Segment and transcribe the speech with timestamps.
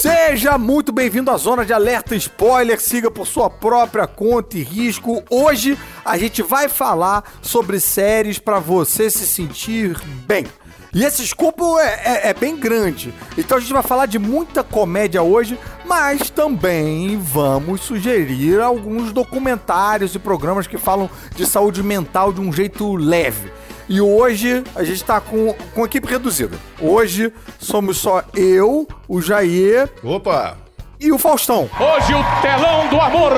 [0.00, 5.24] Seja muito bem-vindo à Zona de Alerta Spoiler, siga por sua própria conta e risco.
[5.28, 10.46] Hoje a gente vai falar sobre séries para você se sentir bem.
[10.94, 13.12] E esse escopo é, é, é, bem grande.
[13.36, 20.14] Então a gente vai falar de muita comédia hoje, mas também vamos sugerir alguns documentários
[20.14, 23.50] e programas que falam de saúde mental de um jeito leve.
[23.88, 26.56] E hoje a gente tá com, com equipe reduzida.
[26.78, 29.88] Hoje somos só eu, o Jair.
[30.02, 30.58] Opa!
[31.00, 31.70] E o Faustão.
[31.80, 33.32] Hoje o telão do amor.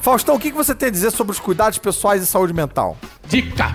[0.00, 2.96] Faustão, o que você tem a dizer sobre os cuidados pessoais e saúde mental?
[3.26, 3.74] Dica: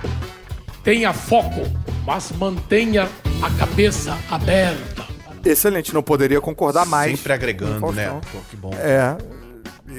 [0.84, 1.62] tenha foco,
[2.06, 3.10] mas mantenha
[3.42, 5.04] a cabeça aberta.
[5.44, 7.18] Excelente, não poderia concordar mais.
[7.18, 8.22] Sempre agregando, né?
[8.32, 8.72] Pô, que bom.
[8.76, 9.18] É,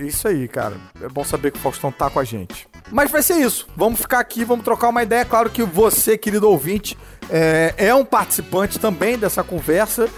[0.06, 0.76] isso aí, cara.
[1.02, 2.66] É bom saber que o Faustão tá com a gente.
[2.90, 3.66] Mas vai ser isso.
[3.76, 5.24] Vamos ficar aqui, vamos trocar uma ideia.
[5.24, 6.96] Claro que você, querido ouvinte,
[7.30, 10.08] é, é um participante também dessa conversa.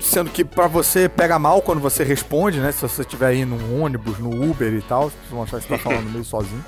[0.00, 2.72] Sendo que para você pega mal quando você responde, né?
[2.72, 5.76] Se você estiver aí no ônibus, no Uber e tal, vocês vão achar que você
[5.76, 6.64] tá falando meio sozinho.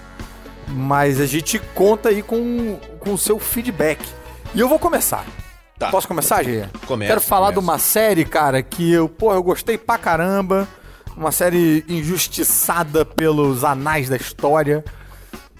[0.69, 4.07] Mas a gente conta aí com, com o seu feedback.
[4.55, 5.25] E eu vou começar.
[5.79, 5.91] Tá.
[5.91, 6.67] Posso começar, Gê?
[6.87, 7.09] Começa.
[7.09, 7.61] Quero falar começa.
[7.61, 10.69] de uma série, cara, que eu, pô, eu gostei pra caramba.
[11.17, 14.85] Uma série injustiçada pelos anais da história.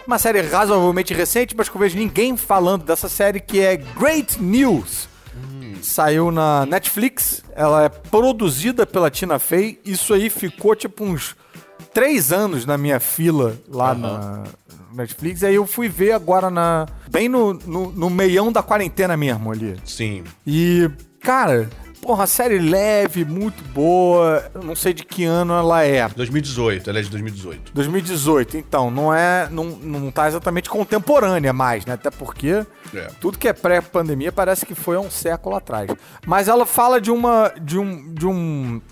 [0.07, 4.43] Uma série razoavelmente recente, mas que eu vejo ninguém falando dessa série, que é Great
[4.43, 5.09] News.
[5.35, 5.77] Hum.
[5.81, 9.81] Saiu na Netflix, ela é produzida pela Tina Fey.
[9.85, 11.37] Isso aí ficou tipo uns
[11.95, 13.99] três anos na minha fila lá uhum.
[13.99, 14.45] na
[14.93, 15.45] Netflix.
[15.45, 16.87] Aí eu fui ver agora na.
[17.09, 19.77] Bem no, no, no meião da quarentena mesmo ali.
[19.85, 20.25] Sim.
[20.47, 21.69] E, cara,
[22.03, 24.51] Porra, série leve, muito boa.
[24.53, 26.09] Eu não sei de que ano ela é.
[26.09, 27.73] 2018, ela é de 2018.
[27.73, 29.49] 2018, então, não é.
[29.49, 31.93] Não, não tá exatamente contemporânea mais, né?
[31.95, 33.09] Até porque é.
[33.21, 35.89] tudo que é pré-pandemia parece que foi há um século atrás.
[36.27, 37.53] Mas ela fala de uma.
[37.61, 38.13] de um.
[38.13, 38.83] de um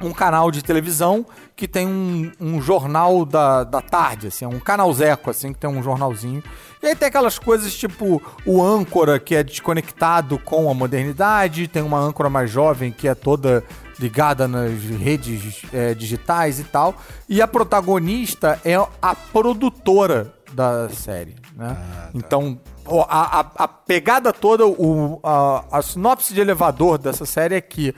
[0.00, 5.30] um canal de televisão que tem um, um jornal da, da tarde, assim, um canalzeco,
[5.30, 6.42] assim, que tem um jornalzinho.
[6.82, 11.82] E aí tem aquelas coisas tipo o âncora que é desconectado com a modernidade, tem
[11.82, 13.64] uma âncora mais jovem que é toda
[13.98, 16.94] ligada nas redes é, digitais e tal.
[17.28, 21.76] E a protagonista é a produtora da série, né?
[21.78, 22.10] Ah, tá.
[22.14, 22.58] Então,
[23.08, 27.94] a, a, a, pegada toda, o, a, a sinopse de elevador dessa série é que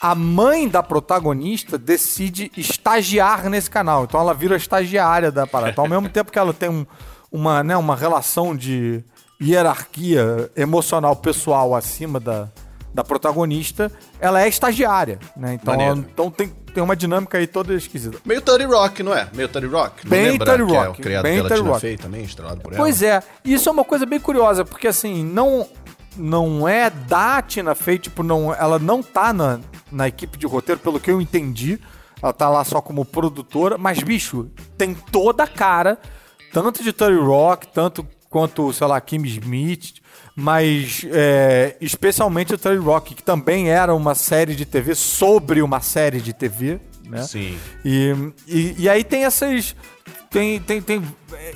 [0.00, 4.04] a mãe da protagonista decide estagiar nesse canal.
[4.04, 5.72] Então ela vira estagiária da parada.
[5.72, 6.86] Então, ao mesmo tempo que ela tem um,
[7.32, 9.02] uma, né, uma relação de
[9.40, 12.48] hierarquia emocional pessoal acima da,
[12.94, 15.54] da protagonista, ela é estagiária, né?
[15.54, 18.18] Então, ela, então tem, tem uma dinâmica aí toda esquisita.
[18.24, 19.28] Meio Tony Rock, não é?
[19.32, 20.04] Meio Tony Rock.
[20.04, 20.74] Não bem Tony Rock.
[20.74, 22.82] É o criado bem pela Tina Fey também, estrelado por ela.
[22.82, 23.20] Pois é.
[23.44, 25.66] Isso é uma coisa bem curiosa, porque assim, não
[26.16, 29.60] não é da Tina Fey, tipo, não, ela não tá na,
[29.90, 31.78] na equipe de roteiro, pelo que eu entendi.
[32.22, 35.98] Ela tá lá só como produtora, mas, bicho, tem toda a cara,
[36.52, 40.00] tanto de Terry Rock, tanto quanto, sei lá, Kim Smith,
[40.34, 45.80] mas é, especialmente o Terry Rock, que também era uma série de TV sobre uma
[45.80, 47.22] série de TV, né?
[47.22, 47.58] Sim.
[47.84, 48.14] E,
[48.46, 49.74] e, e aí tem essas
[50.30, 51.02] tem, tem, tem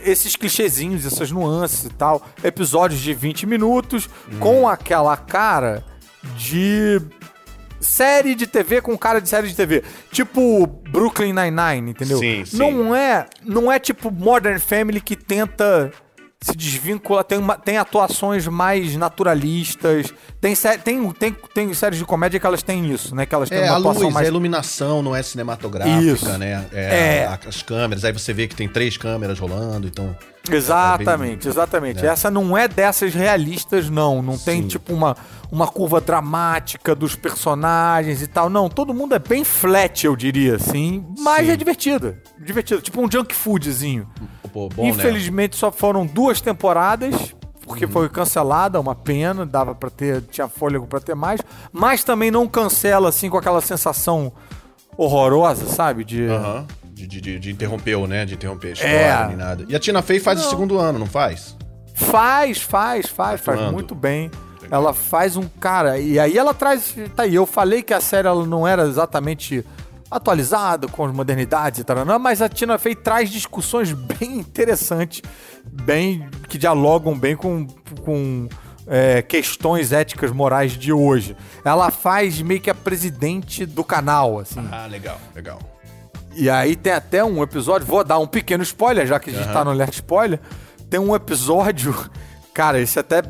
[0.00, 2.26] esses clichêzinhos, essas nuances e tal.
[2.42, 4.38] Episódios de 20 minutos hum.
[4.38, 5.84] com aquela cara
[6.36, 7.00] de
[7.82, 9.82] série de TV com cara de série de TV.
[10.10, 12.18] Tipo Brooklyn Nine-Nine, entendeu?
[12.18, 12.56] Sim, sim.
[12.56, 15.92] Não é, não é tipo Modern Family que tenta
[16.42, 22.40] se desvincula, tem, uma, tem atuações mais naturalistas, tem, tem, tem, tem séries de comédia
[22.40, 23.24] que elas têm isso, né?
[23.24, 24.26] Que elas têm é, uma a atuação luz, mais...
[24.26, 26.38] a iluminação não é cinematográfica, isso.
[26.38, 26.66] né?
[26.72, 27.38] É, é.
[27.46, 30.16] as câmeras, aí você vê que tem três câmeras rolando, então...
[30.50, 31.50] Exatamente, é bem...
[31.50, 32.06] exatamente.
[32.06, 32.08] É.
[32.08, 34.20] Essa não é dessas realistas, não.
[34.20, 34.44] Não Sim.
[34.44, 35.16] tem, tipo, uma,
[35.50, 38.50] uma curva dramática dos personagens e tal.
[38.50, 41.04] Não, todo mundo é bem flat, eu diria, assim.
[41.18, 41.52] Mas Sim.
[41.52, 42.16] é divertido.
[42.38, 42.80] Divertido.
[42.80, 44.08] Tipo um junk foodzinho.
[44.52, 44.88] Pô, bom, né?
[44.88, 45.58] Infelizmente né?
[45.58, 47.90] só foram duas temporadas, porque uhum.
[47.90, 51.40] foi cancelada, uma pena, dava para ter, tinha fôlego para ter mais,
[51.72, 54.32] mas também não cancela assim com aquela sensação
[54.96, 56.04] horrorosa, sabe?
[56.04, 56.66] De uhum.
[57.06, 58.24] De, de, de, interrompeu, né?
[58.24, 59.26] De interromper a história, é.
[59.28, 59.64] nem nada.
[59.68, 60.46] E a Tina Fey faz não.
[60.46, 61.56] o segundo ano, não faz?
[61.94, 64.30] Faz, faz, faz, tá faz muito bem.
[64.70, 65.98] Ela faz um cara.
[65.98, 66.94] E aí ela traz.
[67.14, 69.64] Tá aí, eu falei que a série ela não era exatamente
[70.10, 75.22] atualizado com as modernidades e tal, mas a Tina Fey traz discussões bem interessantes,
[75.64, 77.66] bem que dialogam bem com,
[78.02, 78.46] com
[78.86, 81.36] é, questões éticas morais de hoje.
[81.64, 84.66] Ela faz meio que a presidente do canal, assim.
[84.70, 85.58] Ah, legal, legal.
[86.34, 89.46] E aí tem até um episódio, vou dar um pequeno spoiler, já que a gente
[89.46, 89.52] uhum.
[89.52, 90.40] tá no alert spoiler.
[90.88, 91.94] Tem um episódio,
[92.52, 93.22] cara, esse até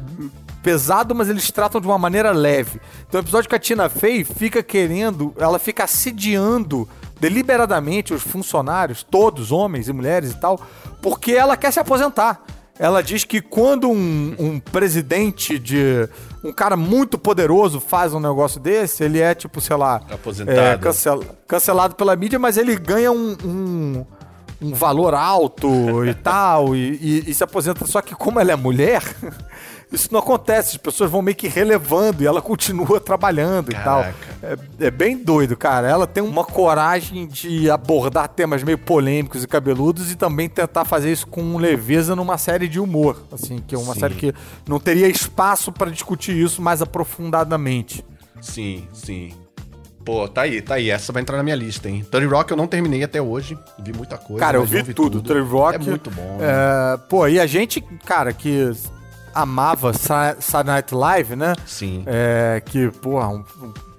[0.63, 2.81] pesado, mas eles tratam de uma maneira leve.
[3.09, 6.89] Então o episódio que a Tina Fey fica querendo, ela fica assediando
[7.21, 10.61] deliberadamente os funcionários, todos, homens e mulheres e tal,
[11.01, 12.45] porque ela quer se aposentar.
[12.79, 16.09] Ela diz que quando um, um, presidente de.
[16.45, 20.01] Um cara muito poderoso faz um negócio desse, ele é tipo, sei lá.
[20.11, 20.59] Aposentado.
[20.59, 24.07] É, cancel, cancelado pela mídia, mas ele ganha um, um,
[24.63, 27.87] um valor alto e tal, e, e, e se aposenta.
[27.87, 29.03] Só que, como ela é mulher.
[29.93, 34.11] Isso não acontece, as pessoas vão meio que relevando e ela continua trabalhando Caraca.
[34.11, 34.51] e tal.
[34.81, 35.87] É, é, bem doido, cara.
[35.87, 41.13] Ela tem uma coragem de abordar temas meio polêmicos e cabeludos e também tentar fazer
[41.13, 44.01] isso com leveza numa série de humor, assim, que é uma Sim.
[44.01, 44.35] série que
[44.67, 48.03] não teria espaço para discutir isso mais aprofundadamente.
[48.41, 49.35] Sim, sim.
[50.05, 50.91] Pô, tá aí, tá aí.
[50.91, 52.05] Essa vai entrar na minha lista, hein?
[52.11, 53.57] Tony Rock eu não terminei até hoje.
[53.79, 54.41] Vi muita coisa.
[54.41, 55.23] Cara, eu vi, vi tudo.
[55.23, 55.29] tudo.
[55.29, 55.77] Tony Rock.
[55.77, 56.39] É muito bom.
[56.39, 56.47] Né?
[56.47, 56.97] É...
[57.09, 58.73] Pô, e a gente, cara, que
[59.35, 61.55] amava Saturday Night Live, né?
[61.67, 62.05] Sim.
[62.07, 63.45] É, que, porra, um,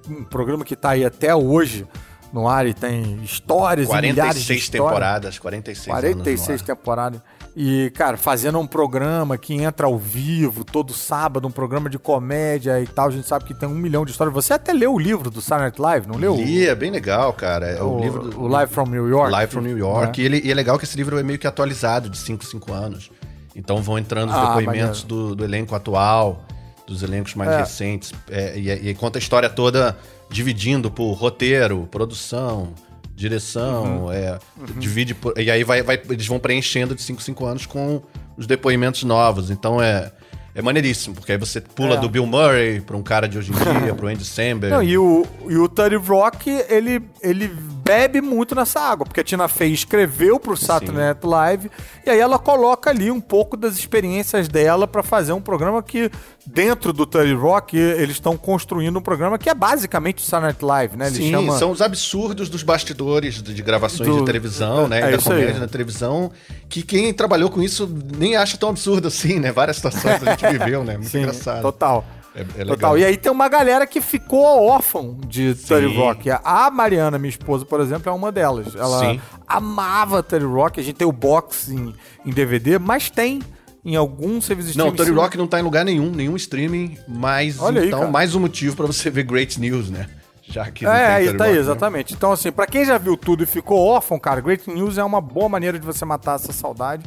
[0.10, 1.88] um, programa que tá aí até hoje
[2.32, 7.22] no ar e tem histórias 46 e milhares de temporadas, 46 46 temporadas.
[7.56, 12.82] E, cara, fazendo um programa que entra ao vivo todo sábado, um programa de comédia
[12.82, 14.34] e tal, a gente sabe que tem um milhão de histórias.
[14.34, 16.36] Você até leu o livro do Saturday Night Live, não leu?
[16.36, 17.68] Li, é bem legal, cara.
[17.68, 19.32] É o, o livro do, O Live from New York.
[19.32, 20.20] Live from New York.
[20.20, 20.24] Né?
[20.24, 22.74] E, ele, e é legal que esse livro é meio que atualizado de 5, 5
[22.74, 23.12] anos.
[23.56, 26.44] Então vão entrando os ah, depoimentos do, do, elenco atual,
[26.88, 27.58] dos elencos mais é.
[27.60, 28.14] recentes.
[28.32, 29.96] É, e, e, conta a história toda
[30.28, 32.74] dividindo por roteiro, produção,
[33.16, 34.06] direção.
[34.06, 34.12] Uhum.
[34.12, 34.80] É, uhum.
[34.80, 38.02] Divide por, E aí vai, vai, eles vão preenchendo de 5 5 anos com
[38.38, 39.50] os depoimentos novos.
[39.50, 40.12] Então é.
[40.56, 41.98] É maneiríssimo, porque aí você pula é.
[41.98, 44.70] do Bill Murray pra um cara de hoje em dia, pro Andy Samberg.
[44.70, 47.52] Não, e o, e o Tony Rock, ele, ele
[47.84, 51.72] bebe muito nessa água, porque a Tina Fey escreveu pro Saturday Night Live
[52.06, 56.10] e aí ela coloca ali um pouco das experiências dela para fazer um programa que
[56.46, 60.66] dentro do Tony Rock eles estão construindo um programa que é basicamente o Saturday Night
[60.66, 61.08] Live, né?
[61.08, 61.58] Ele Sim, chama...
[61.58, 64.20] são os absurdos dos bastidores de gravações do...
[64.20, 65.00] de televisão, né?
[65.00, 65.60] É da comédia aí.
[65.60, 66.32] na televisão,
[66.70, 69.52] que quem trabalhou com isso nem acha tão absurdo assim, né?
[69.52, 70.94] Várias situações a gente viveu, né?
[70.94, 71.62] Muito Sim, engraçado.
[71.62, 72.06] Total.
[72.36, 72.98] É, é Total.
[72.98, 76.30] E aí tem uma galera que ficou órfão de Terry Rock.
[76.32, 78.76] A Mariana, minha esposa, por exemplo, é uma delas.
[78.76, 79.22] Ela Sim.
[79.48, 80.80] amava Terry Rock.
[80.80, 81.94] A gente tem o box em,
[82.26, 83.42] em DVD, mas tem
[83.86, 84.78] em algum serviço de.
[84.78, 88.34] Não, Terry Rock não tá em lugar nenhum, nenhum streaming, mas Olha então aí, mais
[88.34, 90.08] um motivo para você ver Great News, né?
[90.46, 91.60] Já que é, aí tá aí, né?
[91.60, 92.14] exatamente.
[92.14, 95.22] Então, assim, para quem já viu tudo e ficou órfão, cara, Great News é uma
[95.22, 97.06] boa maneira de você matar essa saudade.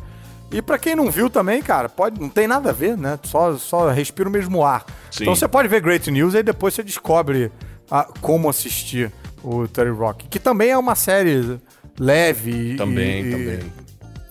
[0.51, 3.19] E para quem não viu também, cara, pode, não tem nada a ver, né?
[3.25, 4.85] Só, só respira o mesmo ar.
[5.11, 5.25] Sim.
[5.25, 7.51] Então você pode ver Great News e depois você descobre
[7.91, 9.13] a, como assistir
[9.43, 11.59] o Terry Rock, que também é uma série
[11.99, 13.73] leve também, e, também.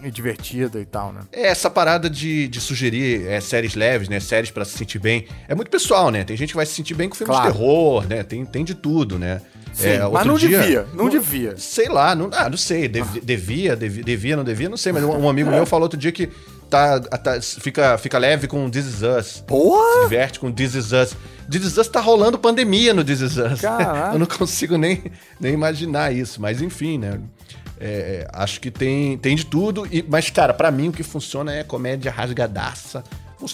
[0.04, 1.22] e divertida e tal, né?
[1.32, 4.20] É, essa parada de, de sugerir é, séries leves, né?
[4.20, 5.28] Séries para se sentir bem.
[5.48, 6.24] É muito pessoal, né?
[6.24, 7.52] Tem gente que vai se sentir bem com filmes claro.
[7.52, 8.24] de terror, né?
[8.24, 9.42] Tem, tem de tudo, né?
[9.76, 11.58] Sim, é, mas não dia, devia, não, não, devia.
[11.58, 13.20] Sei lá, não, ah, não sei, dev, ah.
[13.22, 16.14] devia, devia, devia, não devia, não sei, mas um, um amigo meu falou outro dia
[16.14, 16.30] que
[16.70, 19.44] tá, tá, fica, fica leve com This Is Us.
[19.46, 19.96] Porra!
[19.96, 21.18] Se diverte com This Is Us.
[21.52, 23.64] This Is Us tá rolando pandemia no This Is Us.
[24.14, 25.12] Eu não consigo nem,
[25.42, 27.20] nem imaginar isso, mas enfim, né?
[27.78, 31.54] É, acho que tem, tem de tudo, e, mas, cara, para mim o que funciona
[31.54, 33.04] é comédia rasgadaça.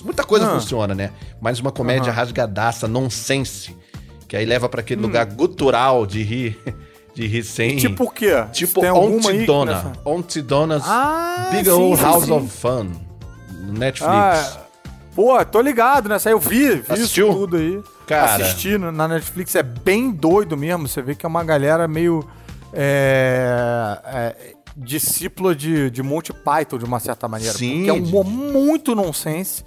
[0.03, 0.53] Muita coisa ah.
[0.53, 1.09] funciona, né?
[1.41, 2.15] Mas uma comédia uhum.
[2.15, 3.75] rasgadaça, nonsense
[4.31, 5.07] que aí leva para aquele hum.
[5.07, 6.57] lugar gutural de rir.
[7.14, 7.76] De rir sem.
[7.76, 8.31] Tipo o quê?
[8.54, 9.92] Tipo Ontidona.
[10.06, 12.31] Ontidona's ah, Big sim, Old sim, House sim.
[12.31, 12.88] of Fun.
[13.66, 14.09] No Netflix.
[14.09, 14.61] Ah,
[15.14, 16.30] pô, tô ligado nessa.
[16.30, 17.28] Eu vi, vi Assistiu?
[17.28, 17.81] isso tudo aí.
[18.07, 18.45] Cara.
[18.45, 19.54] Assisti na Netflix.
[19.56, 20.88] É bem doido mesmo.
[20.88, 22.26] Você vê que é uma galera meio.
[22.71, 27.54] É, é, discípula de, de Monty Python, de uma certa maneira.
[27.54, 27.80] Sim.
[27.80, 29.66] Porque é um humor muito nonsense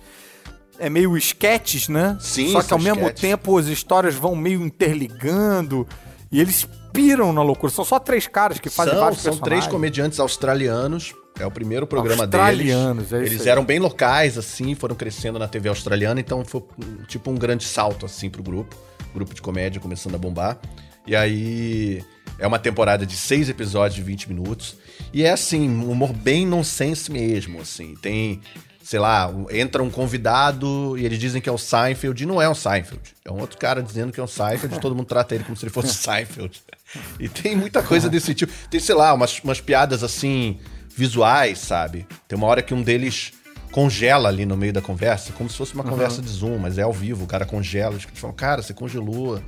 [0.79, 2.17] é meio sketches, né?
[2.21, 5.87] Sim, Só que ao mesmo tempo as histórias vão meio interligando
[6.31, 7.73] e eles piram na loucura.
[7.73, 11.15] São só três caras que fazem são, vários São três comediantes australianos.
[11.39, 13.31] É o primeiro programa australianos, deles.
[13.31, 16.63] É Eles eram bem locais, assim, foram crescendo na TV australiana, então foi
[17.09, 18.77] tipo um grande salto, assim, pro grupo.
[19.13, 20.59] Grupo de comédia começando a bombar.
[21.07, 22.05] E aí
[22.39, 24.77] é uma temporada de seis episódios de 20 minutos.
[25.13, 27.95] E é assim, um humor bem nonsense mesmo, assim.
[28.01, 28.41] Tem
[28.85, 32.47] sei lá, entra um convidado e eles dizem que é o Seinfeld e não é
[32.47, 33.01] o Seinfeld.
[33.25, 35.57] É um outro cara dizendo que é o Seinfeld e todo mundo trata ele como
[35.57, 36.63] se ele fosse o Seinfeld.
[37.19, 38.53] E tem muita coisa desse tipo.
[38.71, 40.61] Tem, sei lá, umas, umas piadas assim,
[40.97, 42.07] visuais, sabe?
[42.29, 43.33] Tem uma hora que um deles
[43.73, 45.91] congela ali no meio da conversa, como se fosse uma uhum.
[45.91, 47.95] conversa de Zoom, mas é ao vivo, o cara congela.
[47.95, 49.43] Eles falam, cara, você congelou.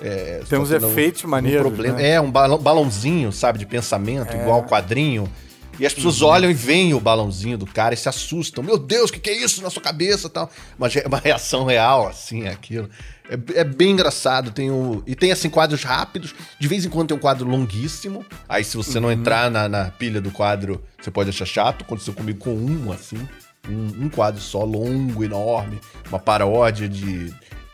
[0.00, 1.66] É, tem uns efeitos um, maneiros.
[1.66, 1.96] Um problema.
[1.96, 2.10] Né?
[2.10, 4.40] É, um balãozinho, sabe, de pensamento, é.
[4.40, 5.28] igual quadrinho.
[5.78, 6.28] E as pessoas uhum.
[6.28, 8.62] olham e veem o balãozinho do cara e se assustam.
[8.62, 10.50] Meu Deus, o que, que é isso na sua cabeça tal?
[10.78, 12.88] Uma, uma reação real, assim, é aquilo.
[13.28, 14.50] É, é, bem engraçado.
[14.50, 16.34] Tem o, e tem, assim, quadros rápidos.
[16.58, 18.24] De vez em quando tem um quadro longuíssimo.
[18.48, 19.04] Aí, se você uhum.
[19.04, 21.82] não entrar na, na, pilha do quadro, você pode achar chato.
[21.82, 23.26] Aconteceu comigo com um, assim.
[23.68, 25.80] Um, um quadro só, longo, enorme.
[26.08, 27.32] Uma paródia de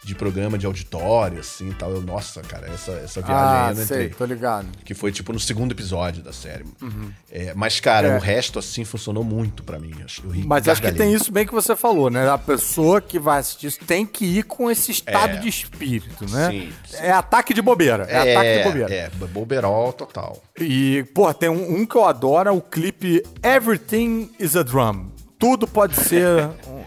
[0.09, 1.91] de programa de auditório, assim tal.
[1.91, 4.67] Eu, nossa, cara, essa, essa viagem ah, aí eu sei, tô ligado.
[4.83, 6.65] Que foi tipo no segundo episódio da série.
[6.81, 7.12] Uhum.
[7.31, 8.17] É, mas, cara, é.
[8.17, 9.93] o resto, assim, funcionou muito para mim.
[10.25, 12.29] Eu ri, mas acho que tem isso bem que você falou, né?
[12.31, 15.41] A pessoa que vai assistir isso tem que ir com esse estado é.
[15.41, 16.50] de espírito, né?
[16.50, 18.05] Sim, sim, É ataque de bobeira.
[18.05, 18.95] É, ataque de bobeira.
[18.95, 20.43] É, bobeirol total.
[20.59, 25.11] E, pô, tem um, um que eu adoro, é o clipe Everything is a Drum.
[25.38, 26.49] Tudo pode ser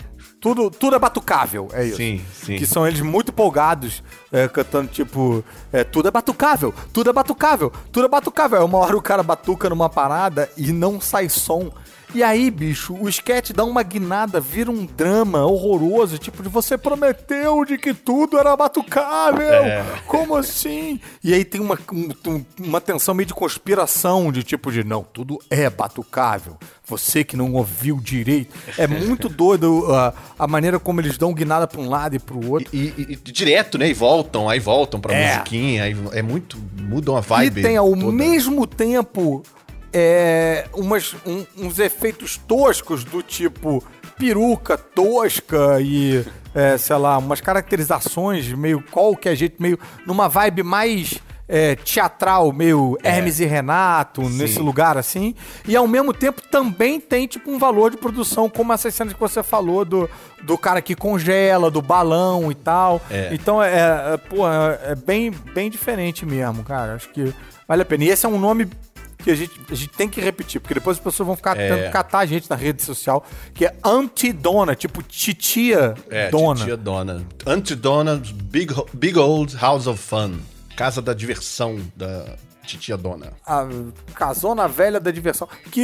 [0.42, 1.98] tudo, tudo é batucável, é isso.
[1.98, 2.58] Sim, sim.
[2.58, 7.72] Que são eles muito empolgados, é, cantando tipo, é, tudo é batucável, tudo é batucável,
[7.92, 8.66] tudo é batucável.
[8.66, 11.72] Uma hora o cara batuca numa parada e não sai som.
[12.14, 16.78] E aí, bicho, o sketch dá uma guinada, vira um drama horroroso, tipo de você
[16.78, 19.48] prometeu de que tudo era batucável.
[19.48, 19.86] É.
[20.06, 21.00] Como assim?
[21.24, 25.40] E aí tem uma, um, uma tensão meio de conspiração, de tipo de não, tudo
[25.50, 26.58] é batucável.
[26.86, 28.54] Você que não ouviu direito.
[28.78, 32.46] É muito doido uh, a maneira como eles dão guinada pra um lado e pro
[32.52, 32.70] outro.
[32.74, 33.88] E, e, e direto, né?
[33.88, 35.36] E voltam, aí voltam pra é.
[35.36, 36.58] musiquinha, aí é muito.
[36.78, 37.62] mudam a vibe.
[37.62, 38.12] E tem ao toda.
[38.12, 39.42] mesmo tempo
[39.94, 43.84] é, umas, um, uns efeitos toscos do tipo
[44.18, 51.20] peruca tosca e, é, sei lá, umas caracterizações meio qualquer jeito, meio numa vibe mais
[51.52, 53.10] é, teatral, meio é.
[53.10, 54.38] Hermes e Renato, Sim.
[54.38, 55.36] nesse lugar assim.
[55.68, 59.20] E ao mesmo tempo também tem tipo um valor de produção, como essas cenas que
[59.20, 60.10] você falou do,
[60.44, 63.02] do cara que congela, do balão e tal.
[63.10, 63.30] É.
[63.34, 66.96] Então é, é, pô, é bem, bem diferente mesmo, cara.
[66.96, 67.34] Acho que
[67.68, 68.06] vale a pena.
[68.06, 68.70] E esse é um nome
[69.22, 71.68] que a gente, a gente tem que repetir, porque depois as pessoas vão ficar é.
[71.68, 76.60] tentando catar a gente na rede social, que é Antidona, tipo titia é, dona.
[76.60, 77.26] Titia dona.
[77.46, 80.40] Antidona, big, big Old House of Fun.
[80.76, 82.36] Casa da diversão da
[82.66, 83.34] titia dona.
[83.46, 83.68] A
[84.14, 85.48] casona velha da diversão.
[85.72, 85.82] Que,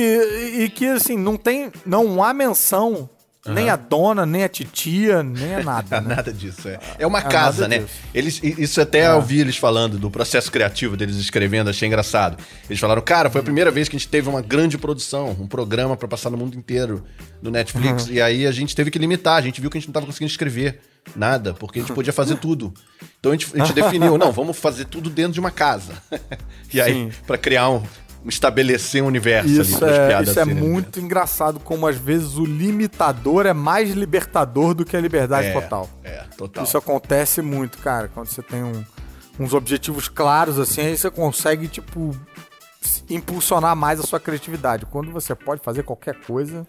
[0.58, 1.72] e que, assim, não tem.
[1.86, 3.10] Não há menção
[3.48, 3.54] Uhum.
[3.54, 6.02] Nem a dona, nem a titia, nem a nada.
[6.08, 6.16] Né?
[6.16, 6.80] nada disso, é.
[7.00, 7.84] É uma é casa, né?
[8.14, 9.08] Eles, isso até é.
[9.08, 12.38] eu ouvi eles falando do processo criativo deles escrevendo, achei engraçado.
[12.70, 15.48] Eles falaram, cara, foi a primeira vez que a gente teve uma grande produção, um
[15.48, 17.04] programa para passar no mundo inteiro
[17.42, 18.08] no Netflix.
[18.08, 18.14] Uhum.
[18.14, 20.06] E aí a gente teve que limitar, a gente viu que a gente não tava
[20.06, 20.80] conseguindo escrever
[21.16, 22.74] nada, porque a gente podia fazer tudo.
[23.20, 25.94] Então a gente, a gente definiu, não, vamos fazer tudo dentro de uma casa.
[26.74, 27.82] e aí, para criar um,
[28.26, 30.62] estabelecer um universo isso ali é, Isso é assim, né?
[30.62, 35.54] muito engraçado como às vezes o limitador é mais libertador do que a liberdade é,
[35.54, 35.90] total.
[36.04, 36.64] É, total.
[36.64, 38.84] Isso acontece muito, cara, quando você tem um,
[39.40, 42.16] uns objetivos claros assim, aí você consegue tipo
[43.10, 44.86] impulsionar mais a sua criatividade.
[44.86, 46.66] Quando você pode fazer qualquer coisa,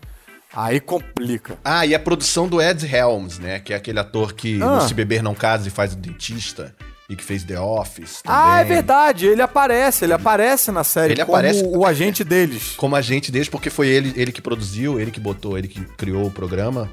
[0.54, 1.58] Aí complica.
[1.62, 3.60] Ah, e a produção do Ed Helms, né?
[3.60, 4.76] Que é aquele ator que ah.
[4.76, 6.74] no Se Beber Não Casa e faz o dentista
[7.08, 8.20] e que fez The Office.
[8.22, 8.38] Também.
[8.38, 9.26] Ah, é verdade.
[9.26, 12.74] Ele aparece, ele aparece na série ele como aparece o agente deles.
[12.76, 16.26] Como agente deles, porque foi ele, ele que produziu, ele que botou, ele que criou
[16.26, 16.90] o programa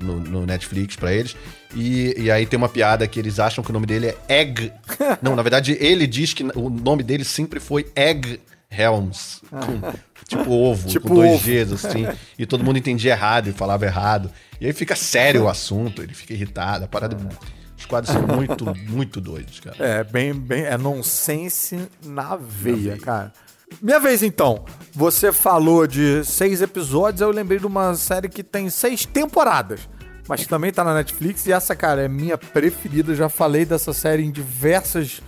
[0.00, 1.34] no, no Netflix para eles.
[1.74, 4.70] E, e aí tem uma piada que eles acham que o nome dele é Egg.
[5.22, 8.40] Não, na verdade, ele diz que o nome dele sempre foi Egg
[8.70, 9.40] Helms.
[9.48, 9.80] Com,
[10.28, 11.42] tipo ovo, tipo com dois ovo.
[11.42, 12.06] Gs, assim.
[12.38, 14.30] e todo mundo entendia errado e falava errado.
[14.60, 16.84] E aí fica sério o assunto, ele fica irritado.
[16.84, 17.16] A parada.
[17.16, 19.76] É os quadros são muito, muito doidos, cara.
[19.78, 20.64] É, bem, bem.
[20.64, 23.32] É nonsense na veia, na veia, cara.
[23.80, 24.64] Minha vez então.
[24.92, 29.88] Você falou de seis episódios, eu lembrei de uma série que tem seis temporadas.
[30.26, 31.46] Mas que também tá na Netflix.
[31.46, 33.14] E essa, cara, é minha preferida.
[33.14, 35.20] Já falei dessa série em diversas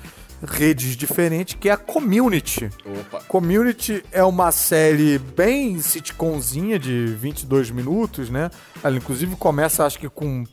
[0.42, 2.70] redes diferentes, que é a Community.
[2.84, 3.20] Opa.
[3.24, 8.50] Community é uma série bem sitcomzinha de 22 minutos, né?
[8.82, 10.44] Ela inclusive começa, acho que com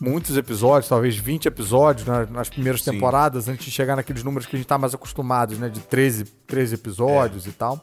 [0.00, 2.92] muitos episódios, talvez 20 episódios né, nas primeiras Sim.
[2.92, 5.68] temporadas, antes de chegar naqueles números que a gente tá mais acostumados, né?
[5.68, 7.48] De 13, 13 episódios é.
[7.48, 7.80] e tal.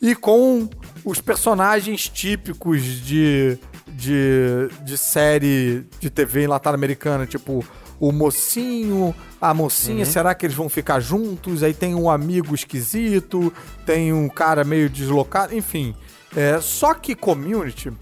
[0.00, 0.68] E com
[1.04, 3.58] os personagens típicos de,
[3.88, 7.64] de, de série de TV latino-americana, tipo
[7.98, 10.10] o mocinho, a mocinha, uhum.
[10.10, 11.62] será que eles vão ficar juntos?
[11.62, 13.52] Aí tem um amigo esquisito,
[13.86, 15.94] tem um cara meio deslocado, enfim.
[16.34, 17.92] É, só que Community,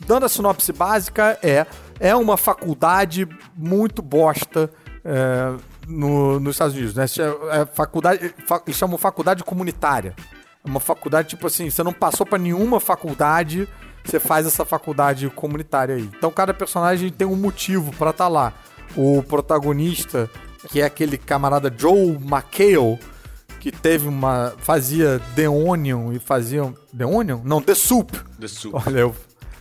[0.00, 1.64] dando a sinopse básica, é
[2.00, 4.72] é uma faculdade muito bosta
[5.04, 5.54] é,
[5.86, 7.04] no, nos Estados Unidos, né?
[7.04, 10.16] É, é faculdade, fa, eles chamam faculdade comunitária.
[10.64, 13.68] É uma faculdade, tipo assim, você não passou para nenhuma faculdade,
[14.02, 16.10] você faz essa faculdade comunitária aí.
[16.16, 18.54] Então cada personagem tem um motivo para estar tá lá.
[18.96, 20.28] O protagonista,
[20.68, 22.98] que é aquele camarada Joe McHale,
[23.60, 24.54] que teve uma.
[24.58, 26.74] fazia The Onion e faziam.
[26.96, 27.40] The Onion?
[27.44, 28.10] Não, The Soup.
[28.40, 28.74] The Soup.
[28.74, 29.14] Olha, eu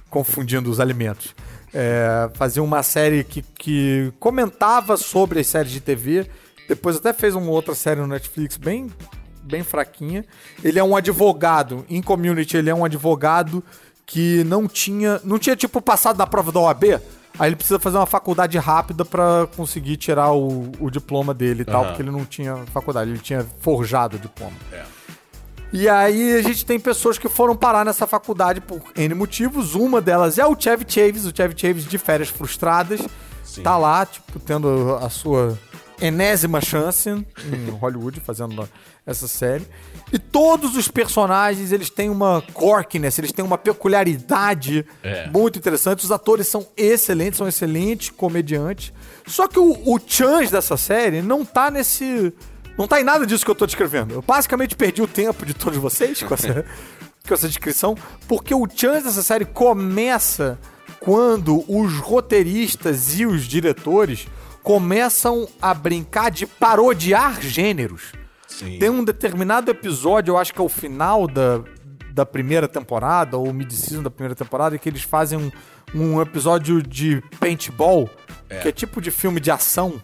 [0.10, 1.36] confundindo os alimentos.
[1.74, 6.28] É, fazia uma série que, que comentava sobre as séries de TV.
[6.68, 8.88] Depois até fez uma outra série no Netflix bem,
[9.44, 10.26] bem fraquinha.
[10.64, 11.86] Ele é um advogado.
[11.90, 13.64] Em community, ele é um advogado
[14.06, 15.20] que não tinha.
[15.24, 17.00] Não tinha, tipo, passado na prova da OAB.
[17.38, 21.66] Aí ele precisa fazer uma faculdade rápida para conseguir tirar o, o diploma dele e
[21.66, 24.56] tal, porque ele não tinha faculdade, ele tinha forjado o diploma.
[24.74, 24.84] É.
[25.72, 29.76] E aí a gente tem pessoas que foram parar nessa faculdade por N motivos.
[29.76, 33.00] Uma delas é o Chevy Chaves, o Chevy Chaves de férias frustradas.
[33.44, 33.62] Sim.
[33.62, 35.58] Tá lá, tipo, tendo a sua
[36.02, 38.68] enésima chance em Hollywood fazendo
[39.06, 39.66] essa série.
[40.14, 45.28] E todos os personagens, eles têm uma quirkiness, eles têm uma peculiaridade É.
[45.30, 46.04] muito interessante.
[46.04, 48.92] Os atores são excelentes, são excelentes comediantes.
[49.28, 52.34] Só que o, o Chance dessa série não tá nesse...
[52.79, 54.13] Não tá em nada disso que eu tô descrevendo.
[54.13, 56.65] Eu basicamente perdi o tempo de todos vocês com essa,
[57.27, 57.93] com essa descrição,
[58.25, 60.57] porque o Chance dessa série começa
[61.01, 64.27] quando os roteiristas e os diretores
[64.63, 68.13] começam a brincar de parodiar gêneros.
[68.48, 68.79] Sim.
[68.79, 71.62] Tem um determinado episódio, eu acho que é o final da,
[72.12, 75.51] da primeira temporada, ou mid-season da primeira temporada, que eles fazem um,
[75.93, 78.09] um episódio de paintball,
[78.62, 80.01] que é tipo de filme de ação.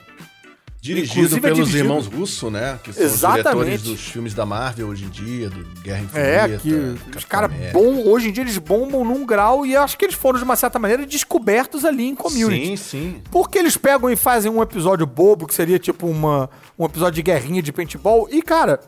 [0.85, 2.79] Dirigido Inclusive é pelos dirigido- irmãos Russo, né?
[2.83, 3.47] Que são Exatamente.
[3.47, 6.19] os diretores dos filmes da Marvel hoje em dia, do Guerra Infinita.
[6.19, 9.97] É, que os caras bom, hoje em dia eles bombam num grau e eu acho
[9.97, 12.67] que eles foram, de uma certa maneira, descobertos ali em community.
[12.67, 13.21] Sim, sim.
[13.31, 17.23] Porque eles pegam e fazem um episódio bobo, que seria tipo uma, um episódio de
[17.23, 18.79] guerrinha de paintball, e, cara,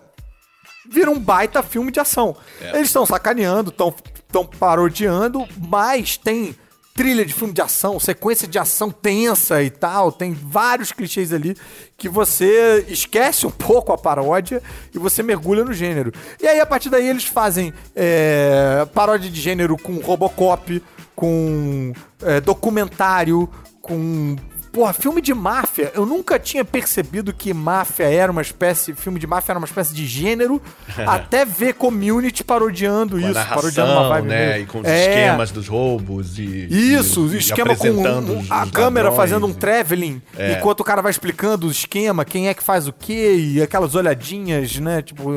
[0.89, 2.36] vira um baita filme de ação.
[2.62, 6.56] Eles estão sacaneando, estão parodiando, mas tem
[6.98, 11.56] trilha de filme de ação, sequência de ação tensa e tal, tem vários clichês ali
[11.96, 16.12] que você esquece um pouco a paródia e você mergulha no gênero.
[16.42, 20.82] E aí, a partir daí, eles fazem é, paródia de gênero com Robocop,
[21.16, 23.48] com é, documentário,
[23.80, 24.36] com.
[24.78, 25.92] Porra, filme de máfia.
[25.96, 28.94] Eu nunca tinha percebido que máfia era uma espécie.
[28.94, 30.62] Filme de máfia era uma espécie de gênero.
[31.08, 33.34] até ver community parodiando Com isso.
[33.50, 34.52] parodiando narração, né?
[34.52, 34.63] meio.
[34.63, 35.00] E com os É.
[35.10, 36.68] esquemas dos roubos e...
[36.94, 40.54] Isso, e, o esquema com um- a câmera fazendo um e- traveling, É.
[40.60, 43.96] enquanto o cara vai explicando o esquema, quem é que faz o quê, e aquelas
[43.96, 45.32] olhadinhas, né, tipo,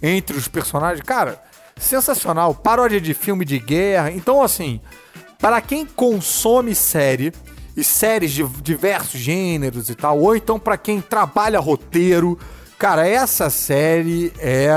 [0.00, 1.00] entre os personagens.
[1.04, 1.42] Cara,
[1.76, 2.54] sensacional.
[2.54, 4.12] Paródia de filme de guerra.
[4.12, 4.80] Então, assim,
[5.40, 7.32] para quem consome série
[7.76, 12.38] e séries de diversos gêneros e tal, ou então para quem trabalha roteiro,
[12.78, 14.70] cara, essa série é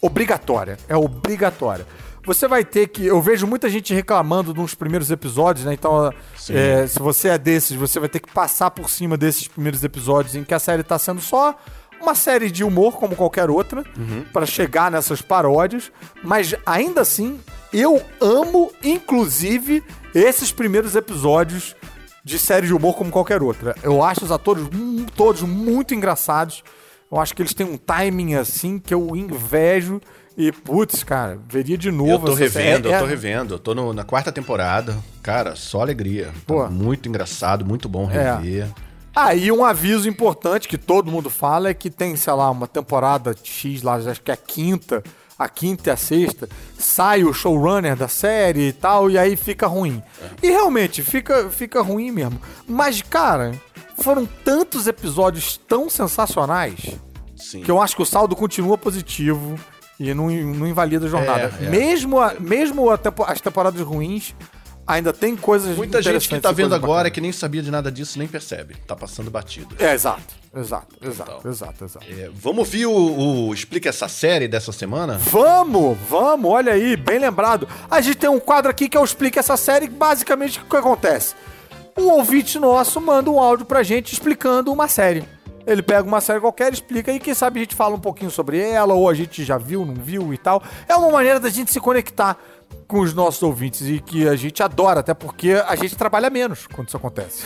[0.00, 0.78] obrigatória.
[0.88, 1.86] É obrigatória.
[2.24, 3.06] Você vai ter que.
[3.06, 5.72] Eu vejo muita gente reclamando nos primeiros episódios, né?
[5.72, 6.12] Então,
[6.50, 10.34] é, se você é desses, você vai ter que passar por cima desses primeiros episódios
[10.34, 11.56] em que a série tá sendo só
[12.00, 13.82] uma série de humor, como qualquer outra,
[14.30, 15.90] pra chegar nessas paródias.
[16.22, 17.40] Mas ainda assim,
[17.72, 19.82] eu amo, inclusive,
[20.14, 21.74] esses primeiros episódios
[22.28, 23.74] de série de humor como qualquer outra.
[23.82, 24.66] Eu acho os atores
[25.16, 26.62] todos muito engraçados.
[27.10, 30.00] Eu acho que eles têm um timing assim que eu invejo.
[30.36, 32.12] E, putz, cara, veria de novo.
[32.12, 32.66] Eu tô essa série.
[32.68, 33.54] revendo, eu É- tô revendo.
[33.54, 34.96] Eu tô no- na quarta temporada.
[35.22, 36.30] Cara, só alegria.
[36.46, 38.34] Tá muito engraçado, muito bom É.
[38.36, 38.68] rever.
[39.16, 42.68] Ah, e um aviso importante que todo mundo fala é que tem, sei lá, uma
[42.68, 45.02] temporada X lá, acho que é a quinta,
[45.38, 49.66] a quinta e a sexta, sai o showrunner da série e tal, e aí fica
[49.66, 50.02] ruim.
[50.42, 52.40] E realmente, fica, fica ruim mesmo.
[52.66, 53.52] Mas, cara,
[53.98, 56.96] foram tantos episódios tão sensacionais
[57.36, 57.62] Sim.
[57.62, 59.54] que eu acho que o saldo continua positivo
[59.98, 61.52] e não, não invalida a jornada.
[61.60, 61.70] É, é.
[61.70, 64.34] Mesmo, a- mesmo a tempo- as temporadas ruins,
[64.86, 67.12] ainda tem coisas Muita gente que tá vendo agora bacanas.
[67.12, 68.74] que nem sabia de nada disso nem percebe.
[68.86, 69.74] Tá passando batido.
[69.78, 71.50] É, exato, exato, exato, Total.
[71.50, 72.06] exato, exato.
[72.08, 75.18] É, vamos ouvir o, o Explica essa série dessa semana?
[75.18, 77.68] Vamos, vamos, olha aí, bem lembrado.
[77.90, 81.34] A gente tem um quadro aqui que eu explico essa série, basicamente o que acontece?
[81.96, 85.24] Um ouvinte nosso manda um áudio pra gente explicando uma série.
[85.66, 88.58] Ele pega uma série qualquer, explica e quem sabe a gente fala um pouquinho sobre
[88.58, 90.62] ela, ou a gente já viu, não viu e tal.
[90.88, 92.38] É uma maneira da gente se conectar
[92.88, 96.66] com os nossos ouvintes e que a gente adora, até porque a gente trabalha menos
[96.66, 97.44] quando isso acontece.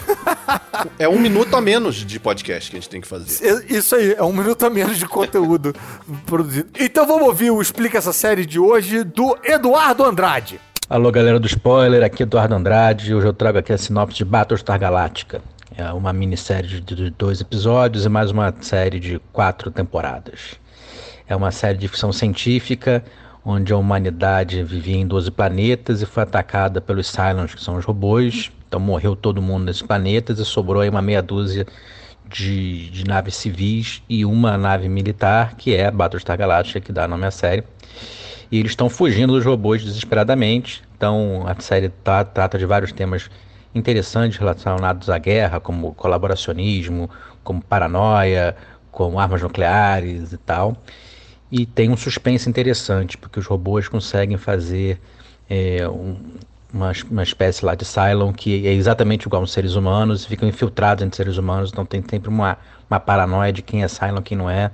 [0.99, 3.67] É um minuto a menos de podcast que a gente tem que fazer.
[3.69, 5.75] Isso aí, é um minuto a menos de conteúdo
[6.25, 6.71] produzido.
[6.79, 10.61] Então vamos ouvir o Explica essa série de hoje do Eduardo Andrade.
[10.89, 13.13] Alô, galera do spoiler, aqui é Eduardo Andrade.
[13.13, 15.43] Hoje eu trago aqui a sinopse de Battlestar Galactica.
[15.77, 20.61] É uma minissérie de dois episódios e mais uma série de quatro temporadas.
[21.27, 23.03] É uma série de ficção científica
[23.45, 27.85] onde a humanidade vivia em 12 planetas e foi atacada pelos Cylons, que são os
[27.85, 28.53] robôs.
[28.69, 31.67] Então morreu todo mundo nesses planetas e sobrou aí uma meia dúzia
[32.29, 37.07] de, de naves civis e uma nave militar, que é a Battlestar Galactica, que dá
[37.07, 37.65] nome à série.
[38.51, 40.83] E eles estão fugindo dos robôs desesperadamente.
[40.97, 43.29] Então a série tá, trata de vários temas
[43.75, 47.11] interessantes relacionados à guerra, como colaboracionismo,
[47.43, 48.55] como paranoia,
[48.91, 50.77] como armas nucleares e tal.
[51.53, 54.99] E tem um suspense interessante, porque os robôs conseguem fazer
[55.51, 56.17] é, um,
[56.73, 61.05] uma, uma espécie lá de Cylon que é exatamente igual aos seres humanos, ficam infiltrados
[61.05, 62.57] entre seres humanos, então tem sempre uma,
[62.91, 64.71] uma paranoia de quem é Cylon e quem não é.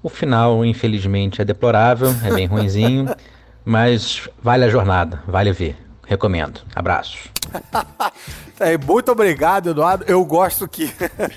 [0.00, 3.12] O final, infelizmente, é deplorável, é bem ruinzinho,
[3.64, 5.76] mas vale a jornada, vale ver.
[6.06, 6.60] Recomendo.
[6.76, 7.28] Abraços.
[8.60, 10.04] é, muito obrigado, Eduardo.
[10.06, 10.92] Eu gosto que.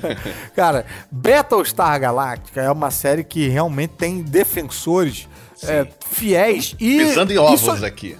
[0.55, 5.27] Cara, Battlestar Galactica é uma série que realmente tem defensores
[5.63, 6.97] é, fiéis e.
[6.97, 7.85] Pisando em ovos isso...
[7.85, 8.17] aqui.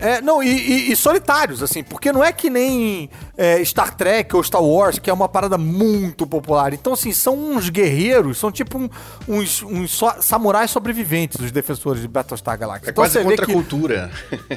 [0.00, 4.34] É, não, e, e, e, solitários, assim, porque não é que nem é, Star Trek
[4.34, 6.72] ou Star Wars, que é uma parada muito popular.
[6.72, 8.88] Então, assim, são uns guerreiros, são tipo um,
[9.28, 12.90] uns, uns so, samurais sobreviventes, os defensores de Battlestar Galactica.
[12.90, 14.10] É então, quase contra a cultura.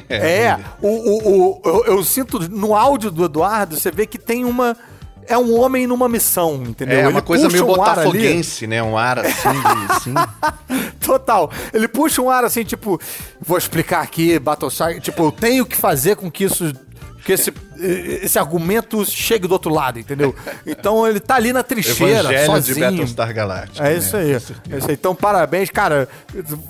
[0.08, 4.44] é, o, o, o eu, eu sinto no áudio do Eduardo, você vê que tem
[4.44, 4.76] uma
[5.30, 6.98] é um homem numa missão, entendeu?
[6.98, 8.82] É uma coisa meio um botafoguense, né?
[8.82, 9.48] Um ar assim,
[9.88, 10.14] assim.
[11.00, 11.48] Total.
[11.72, 13.00] Ele puxa um ar assim, tipo,
[13.40, 16.72] vou explicar aqui, Battlestar, tipo, eu tenho que fazer com que isso
[17.24, 17.52] que esse,
[18.22, 20.34] esse argumento chegue do outro lado, entendeu?
[20.66, 22.74] Então ele tá ali na trincheira, Evangelho sozinho.
[22.74, 23.88] de Battlestar Galactica.
[23.88, 24.22] É isso né?
[24.22, 24.32] aí.
[24.32, 24.54] É isso
[24.88, 24.94] aí.
[24.94, 26.08] Então, parabéns, cara.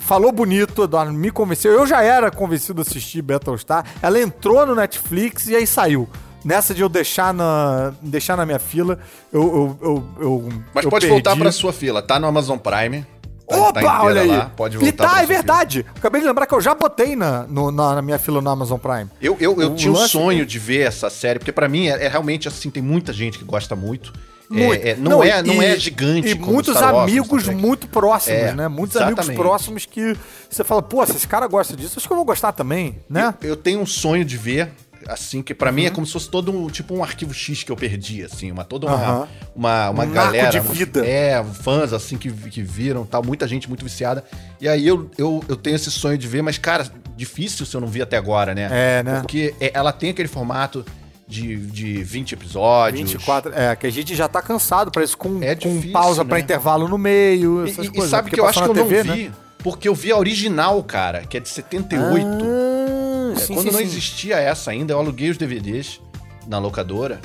[0.01, 1.71] Falou bonito, Eduardo, me convenceu.
[1.71, 3.85] Eu já era convencido a assistir Battlestar.
[4.01, 6.07] Ela entrou no Netflix e aí saiu
[6.43, 8.99] nessa de eu deixar na, deixar na minha fila,
[9.31, 9.41] eu.
[9.41, 11.07] eu, eu, eu Mas eu pode perdi.
[11.07, 13.05] voltar pra sua fila, tá no Amazon Prime.
[13.47, 14.27] Tá, Opa, tá olha aí.
[14.27, 14.87] Lá, pode voltar.
[14.87, 15.83] E tá, é verdade.
[15.83, 15.95] Fila.
[15.97, 18.79] Acabei de lembrar que eu já botei na, no, na, na, minha fila no Amazon
[18.79, 19.09] Prime.
[19.21, 22.07] Eu, eu, eu tinha um sonho de ver essa série, porque para mim é, é,
[22.07, 24.13] realmente assim, tem muita gente que gosta muito.
[24.53, 26.29] É, é, não, não, é, não é gigante.
[26.29, 28.67] E muitos amigos muito próximos, é, né?
[28.67, 29.19] Muitos exatamente.
[29.21, 30.15] amigos próximos que
[30.49, 33.33] você fala, pô, se esse cara gosta disso, acho que eu vou gostar também, né?
[33.41, 34.71] Eu, eu tenho um sonho de ver
[35.07, 35.75] assim, que para uhum.
[35.75, 38.51] mim é como se fosse todo um, tipo um arquivo X que eu perdi, assim,
[38.51, 39.27] uma toda uma, uhum.
[39.55, 40.49] uma, uma um galera.
[40.49, 41.05] de vida.
[41.05, 44.23] É, fãs, assim, que, que viram tal, muita gente muito viciada.
[44.59, 47.81] E aí eu, eu, eu tenho esse sonho de ver, mas, cara, difícil se eu
[47.81, 48.69] não vi até agora, né?
[48.71, 49.19] É, né?
[49.21, 50.85] Porque é, ela tem aquele formato
[51.27, 53.11] de, de 20 episódios.
[53.11, 56.23] 24, é, que a gente já tá cansado para isso, com, é difícil, com pausa
[56.23, 56.29] né?
[56.29, 58.07] para intervalo no meio, essas e, coisas.
[58.07, 59.33] E sabe que eu acho que eu TV, não vi, né?
[59.59, 62.25] porque eu vi a original, cara, que é de 78.
[62.27, 63.00] Ah
[63.45, 63.85] sim, quando sim, não sim.
[63.85, 65.99] existia essa ainda, eu aluguei os DVDs
[66.47, 67.21] na locadora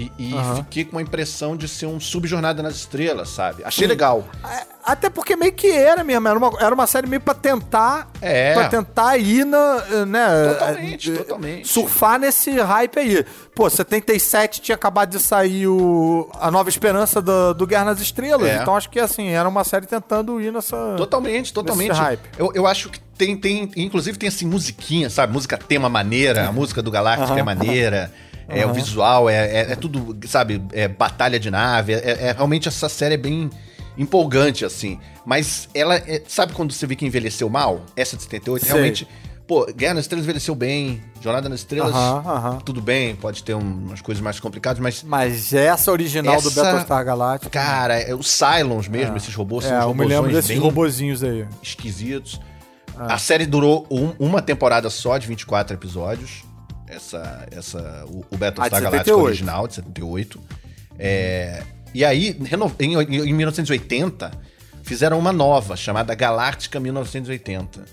[0.00, 0.56] e, e uhum.
[0.56, 3.62] fiquei com uma impressão de ser um subjornada nas estrelas, sabe?
[3.64, 4.24] Achei legal.
[4.48, 8.08] É, até porque meio que era mesmo, era uma, era uma série meio pra tentar.
[8.22, 8.54] É.
[8.54, 10.06] Pra tentar ir na.
[10.06, 11.68] Né, totalmente, totalmente.
[11.68, 13.26] Surfar nesse hype aí.
[13.54, 18.48] Pô, 77 tinha acabado de sair o, a nova esperança do, do Guerra nas Estrelas.
[18.48, 18.56] É.
[18.56, 20.94] Então acho que assim, era uma série tentando ir nessa.
[20.96, 21.92] Totalmente, totalmente.
[21.92, 22.22] hype.
[22.38, 23.70] Eu, eu acho que tem, tem.
[23.76, 25.34] Inclusive tem assim, musiquinha, sabe?
[25.34, 28.10] Música tema maneira, a música do Galáctica é maneira.
[28.50, 28.72] É, uhum.
[28.72, 31.94] o visual, é, é, é, tudo, sabe, é batalha de nave.
[31.94, 33.48] É, é, realmente essa série é bem
[33.96, 34.98] empolgante, assim.
[35.24, 37.82] Mas ela, é, sabe quando você vê que envelheceu mal?
[37.96, 38.72] Essa de 78, Sei.
[38.72, 39.08] realmente.
[39.46, 42.58] Pô, Guerra nas Estrelas envelheceu bem, Jornada nas Estrelas, uhum, uhum.
[42.60, 45.02] tudo bem, pode ter umas coisas mais complicadas, mas.
[45.02, 47.50] Mas essa original essa, do Battlestar Galactica.
[47.50, 49.16] Cara, é, os Cylons mesmo, é.
[49.16, 51.48] esses robôs são é, eu me lembro desses robozinhos aí.
[51.60, 52.40] Esquisitos.
[52.96, 56.44] A série durou um, uma temporada só de 24 episódios
[56.90, 60.40] essa, essa, o, o Battlestar Galactica original, de 78.
[60.98, 61.62] É,
[61.94, 62.36] e aí,
[62.78, 64.30] em, em 1980,
[64.82, 67.84] fizeram uma nova, chamada Galáctica 1980.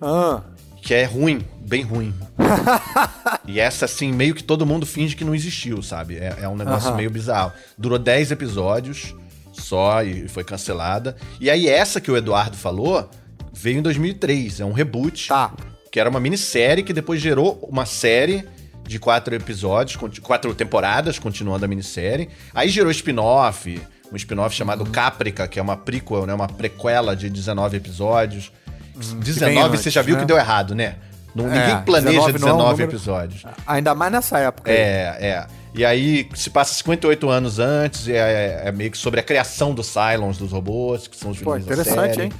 [0.00, 0.42] Ah.
[0.80, 2.14] Que é ruim, bem ruim.
[3.46, 6.16] e essa, assim, meio que todo mundo finge que não existiu, sabe?
[6.16, 6.96] É, é um negócio uh -huh.
[6.96, 7.52] meio bizarro.
[7.78, 9.14] Durou 10 episódios
[9.52, 11.16] só e foi cancelada.
[11.40, 13.08] E aí, essa que o Eduardo falou
[13.52, 14.60] veio em 2003.
[14.60, 15.28] É um reboot.
[15.28, 15.52] Tá
[15.92, 18.48] que era uma minissérie que depois gerou uma série
[18.82, 22.30] de quatro episódios, quatro temporadas, continuando a minissérie.
[22.54, 24.86] Aí gerou spin-off, um spin-off chamado.
[24.86, 26.32] Caprica, que é uma prequel, né?
[26.32, 28.50] Uma prequela de 19 episódios.
[28.96, 30.22] Uhum, 19 você já viu né?
[30.22, 30.96] que deu errado, né?
[31.34, 32.90] Não, é, ninguém planeja 19, 19 é um número...
[32.90, 33.42] episódios.
[33.66, 34.70] Ainda mais nessa época.
[34.70, 35.46] É, é.
[35.74, 39.74] E aí se passa 58 anos antes, é, é, é meio que sobre a criação
[39.74, 42.32] dos Cylons, dos robôs, que são os vilões Pô, interessante, hein?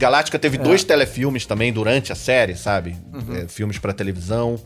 [0.00, 0.60] Galáctica teve é.
[0.60, 2.96] dois telefilmes também durante a série, sabe?
[3.12, 3.36] Uhum.
[3.36, 4.58] É, filmes para televisão.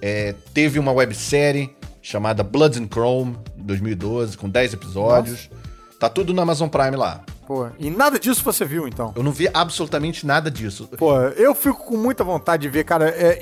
[0.00, 5.50] É, teve uma websérie chamada Bloods and Chrome, 2012, com 10 episódios.
[5.50, 5.60] Nossa.
[5.98, 7.20] Tá tudo no Amazon Prime lá.
[7.46, 9.12] Pô, e nada disso você viu, então?
[9.14, 10.88] Eu não vi absolutamente nada disso.
[10.96, 13.10] Pô, eu fico com muita vontade de ver, cara.
[13.10, 13.38] É,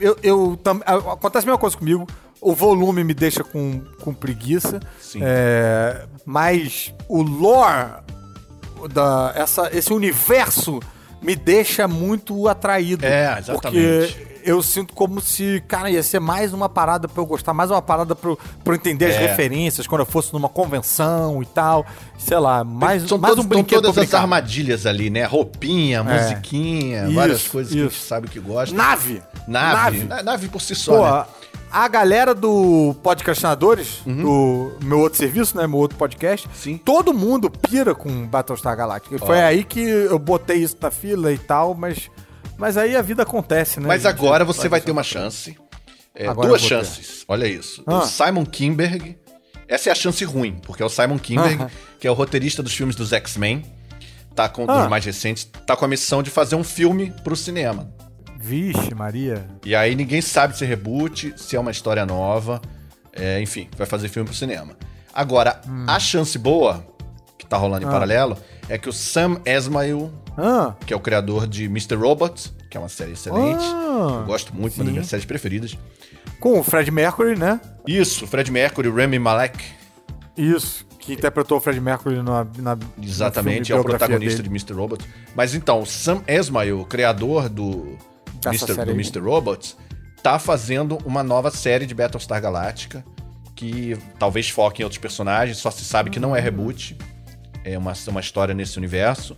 [0.00, 2.06] eu, eu, tam, acontece a mesma coisa comigo.
[2.40, 4.80] O volume me deixa com, com preguiça.
[4.98, 5.20] Sim.
[5.22, 7.90] É, mas o lore,
[8.86, 10.80] da, essa, esse universo
[11.20, 13.04] me deixa muito atraído.
[13.04, 14.12] É, exatamente.
[14.12, 17.70] Porque eu sinto como se, cara, ia ser mais uma parada pra eu gostar, mais
[17.70, 19.08] uma parada pra eu, pra eu entender é.
[19.10, 21.84] as referências quando eu fosse numa convenção e tal.
[22.16, 23.82] Sei lá, mais, São mais todos, um brinquedo.
[23.82, 25.24] todas as armadilhas ali, né?
[25.24, 26.02] Roupinha, é.
[26.02, 27.80] musiquinha, isso, várias coisas isso.
[27.80, 28.74] que a gente sabe que gosta.
[28.74, 29.22] Nave!
[29.46, 30.04] Nave!
[30.04, 30.96] Nave, Nave por si só.
[30.96, 31.24] Pô, né?
[31.70, 34.22] A galera do Podcastinadores, uhum.
[34.22, 35.66] do meu outro serviço, né?
[35.66, 36.78] Meu outro podcast, Sim.
[36.78, 39.18] todo mundo pira com Battlestar Galactica.
[39.18, 42.10] Foi aí que eu botei isso na fila e tal, mas,
[42.56, 43.86] mas aí a vida acontece, né?
[43.86, 45.56] Mas agora você vai ter uma chance.
[46.14, 47.82] É, duas chances, olha isso.
[47.86, 47.98] Ah.
[47.98, 49.16] O Simon Kimberg.
[49.68, 51.70] Essa é a chance ruim, porque é o Simon Kimberg, ah.
[52.00, 53.62] que é o roteirista dos filmes dos X-Men,
[54.34, 54.80] tá com ah.
[54.80, 57.92] dos mais recentes, tá com a missão de fazer um filme pro cinema.
[58.38, 59.44] Vixe, Maria.
[59.64, 62.62] E aí ninguém sabe se é reboot, se é uma história nova.
[63.12, 64.76] É, enfim, vai fazer filme pro cinema.
[65.12, 65.84] Agora, hum.
[65.88, 66.86] a chance boa,
[67.36, 67.92] que tá rolando em ah.
[67.92, 70.74] paralelo, é que o Sam Esmail, ah.
[70.86, 71.96] que é o criador de Mr.
[71.96, 73.64] Robot, que é uma série excelente.
[73.64, 74.20] Ah.
[74.20, 75.76] Eu gosto muito, uma das minhas séries preferidas.
[76.38, 77.60] Com o Fred Mercury, né?
[77.84, 79.64] Isso, Fred Mercury, Remy Malek.
[80.36, 82.46] Isso, que interpretou o Fred Mercury na.
[82.58, 84.48] na Exatamente, é o protagonista dele.
[84.48, 84.74] de Mr.
[84.74, 85.04] Robot.
[85.34, 87.98] Mas então, Sam Esmail, criador do
[88.46, 89.18] Mister, do Mr.
[89.20, 89.76] Robots,
[90.22, 93.04] tá fazendo uma nova série de Battlestar Galactica
[93.58, 96.96] que talvez foque em outros personagens, só se sabe que não é reboot.
[97.64, 99.36] É uma, uma história nesse universo.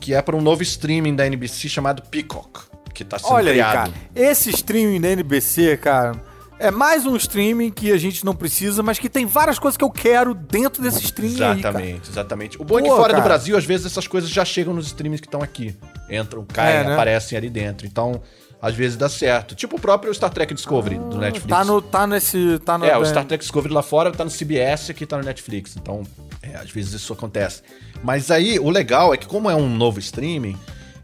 [0.00, 2.60] Que é para um novo streaming da NBC chamado Peacock,
[2.94, 3.88] que tá sendo Olha criado.
[3.88, 6.12] Aí, cara, esse streaming da NBC, cara,
[6.58, 9.84] é mais um streaming que a gente não precisa, mas que tem várias coisas que
[9.84, 12.56] eu quero dentro desse streaming Exatamente, aí, exatamente.
[12.60, 13.20] O bom Pô, é que fora cara.
[13.20, 15.76] do Brasil, às vezes essas coisas já chegam nos streamings que estão aqui.
[16.08, 16.92] Entram, caem, é, né?
[16.92, 17.86] aparecem ali dentro.
[17.86, 18.20] Então,
[18.62, 19.54] às vezes dá certo.
[19.54, 21.58] Tipo o próprio Star Trek Discovery ah, do Netflix.
[21.58, 22.58] Tá, no, tá nesse.
[22.60, 25.18] Tá no, é, o Star Trek Discovery lá fora tá no CBS e aqui tá
[25.18, 25.76] no Netflix.
[25.76, 26.02] Então,
[26.40, 27.62] é, às vezes isso acontece.
[28.02, 30.56] Mas aí, o legal é que, como é um novo streaming,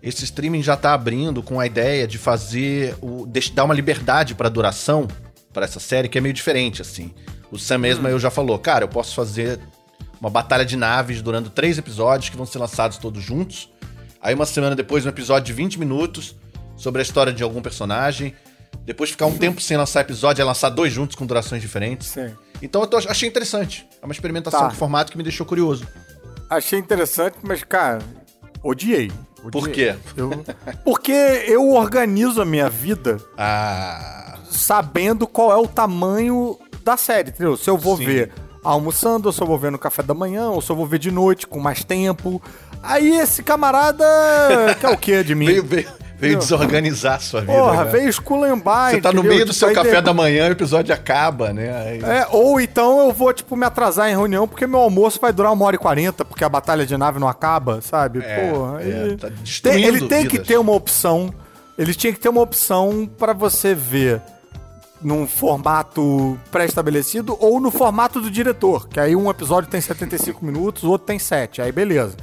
[0.02, 2.96] esse streaming já tá abrindo com a ideia de fazer.
[3.02, 5.08] O, de, dar uma liberdade pra duração
[5.52, 7.12] para essa série que é meio diferente, assim.
[7.50, 8.10] O Sam mesmo hum.
[8.10, 9.60] eu já falou, cara, eu posso fazer
[10.20, 13.70] uma batalha de naves durando três episódios que vão ser lançados todos juntos.
[14.22, 16.36] Aí uma semana depois, um episódio de 20 minutos
[16.76, 18.34] sobre a história de algum personagem.
[18.84, 22.08] Depois ficar um tempo sem lançar episódio, é lançar dois juntos com durações diferentes.
[22.08, 22.34] Sim.
[22.62, 23.88] Então eu tô, achei interessante.
[24.00, 24.68] É uma experimentação tá.
[24.68, 25.86] de formato que me deixou curioso.
[26.48, 28.00] Achei interessante, mas, cara,
[28.62, 29.10] odiei.
[29.42, 29.50] odiei.
[29.50, 29.94] Por quê?
[30.16, 30.30] Eu,
[30.84, 33.18] porque eu organizo a minha vida.
[33.38, 37.56] Ah sabendo qual é o tamanho da série, entendeu?
[37.56, 38.04] Se eu vou Sim.
[38.04, 38.32] ver
[38.62, 40.98] almoçando, ou se eu vou ver no café da manhã, ou se eu vou ver
[40.98, 42.42] de noite com mais tempo.
[42.82, 44.04] Aí esse camarada
[44.80, 45.46] quer o quê de mim?
[45.46, 47.52] veio, veio, veio desorganizar a sua vida.
[47.52, 47.90] Porra, né?
[47.90, 48.90] veio esculambar.
[48.90, 49.22] Você tá entendeu?
[49.22, 50.02] no meio do tipo, seu café de...
[50.02, 51.74] da manhã, o episódio acaba, né?
[51.74, 52.02] Aí...
[52.02, 55.52] É, ou então eu vou, tipo, me atrasar em reunião porque meu almoço vai durar
[55.52, 58.20] uma hora e quarenta, porque a batalha de nave não acaba, sabe?
[58.22, 59.28] É, Porra, é, tá
[59.62, 60.32] tem, ele tem vidas.
[60.32, 61.32] que ter uma opção.
[61.78, 64.20] Ele tinha que ter uma opção para você ver
[65.02, 70.82] num formato pré-estabelecido ou no formato do diretor, que aí um episódio tem 75 minutos,
[70.82, 72.16] o outro tem 7, aí beleza.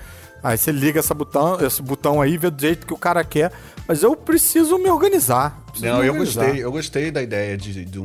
[0.44, 3.52] Aí você liga essa botão, esse botão aí, vê do jeito que o cara quer,
[3.88, 5.60] mas eu preciso me organizar.
[5.72, 8.00] Preciso Não, me eu gostei, eu gostei da ideia de, de,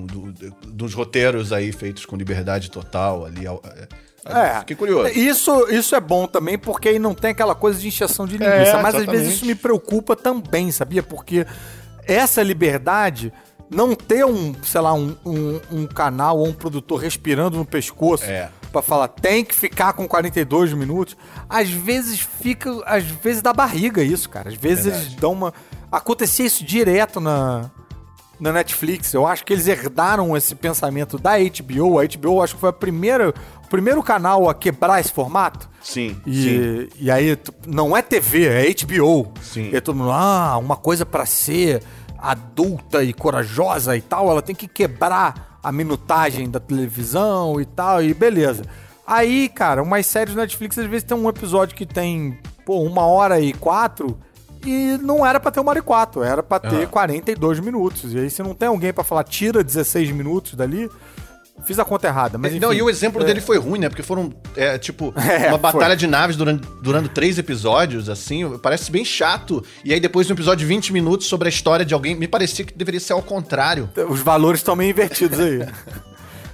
[0.66, 3.46] dos roteiros aí feitos com liberdade total ali.
[3.46, 5.08] É, é, fiquei curioso.
[5.10, 8.78] Isso, isso é bom também, porque aí não tem aquela coisa de injeção de linguiça.
[8.78, 11.02] É, mas às vezes isso me preocupa também, sabia?
[11.02, 11.46] Porque
[12.06, 13.32] essa liberdade
[13.72, 18.24] não ter um, sei lá, um, um, um canal ou um produtor respirando no pescoço
[18.24, 18.50] é.
[18.70, 21.16] para falar tem que ficar com 42 minutos,
[21.48, 24.50] às vezes fica, às vezes dá barriga isso, cara.
[24.50, 25.06] Às vezes Verdade.
[25.06, 25.52] eles dão uma
[25.90, 27.70] acontecia isso direto na
[28.42, 29.14] na Netflix.
[29.14, 32.00] Eu acho que eles herdaram esse pensamento da HBO.
[32.00, 35.70] A HBO acho que foi a primeira, o primeiro canal a quebrar esse formato.
[35.80, 36.20] Sim.
[36.26, 36.88] E, sim.
[36.98, 39.32] e aí não é TV, é HBO.
[39.40, 39.70] Sim.
[39.72, 41.84] E todo mundo, ah, uma coisa para ser
[42.22, 48.02] adulta e corajosa e tal, ela tem que quebrar a minutagem da televisão e tal,
[48.02, 48.62] e beleza.
[49.06, 53.04] Aí, cara, umas séries na Netflix às vezes tem um episódio que tem, pô, uma
[53.06, 54.16] hora e quatro,
[54.64, 56.86] e não era para ter uma hora e quatro, era para ter uhum.
[56.86, 58.14] 42 minutos.
[58.14, 60.88] E aí, se não tem alguém para falar, tira 16 minutos dali,
[61.64, 62.52] Fiz a conta errada, mas.
[62.52, 63.24] Enfim, não, e o exemplo é...
[63.24, 63.88] dele foi ruim, né?
[63.88, 65.96] Porque foram, é, tipo, é, uma batalha foi.
[65.96, 68.58] de naves durante, durante três episódios, assim.
[68.58, 69.64] Parece bem chato.
[69.84, 72.14] E aí, depois, um episódio de 20 minutos sobre a história de alguém.
[72.14, 73.88] Me parecia que deveria ser ao contrário.
[74.08, 75.66] Os valores estão meio invertidos aí.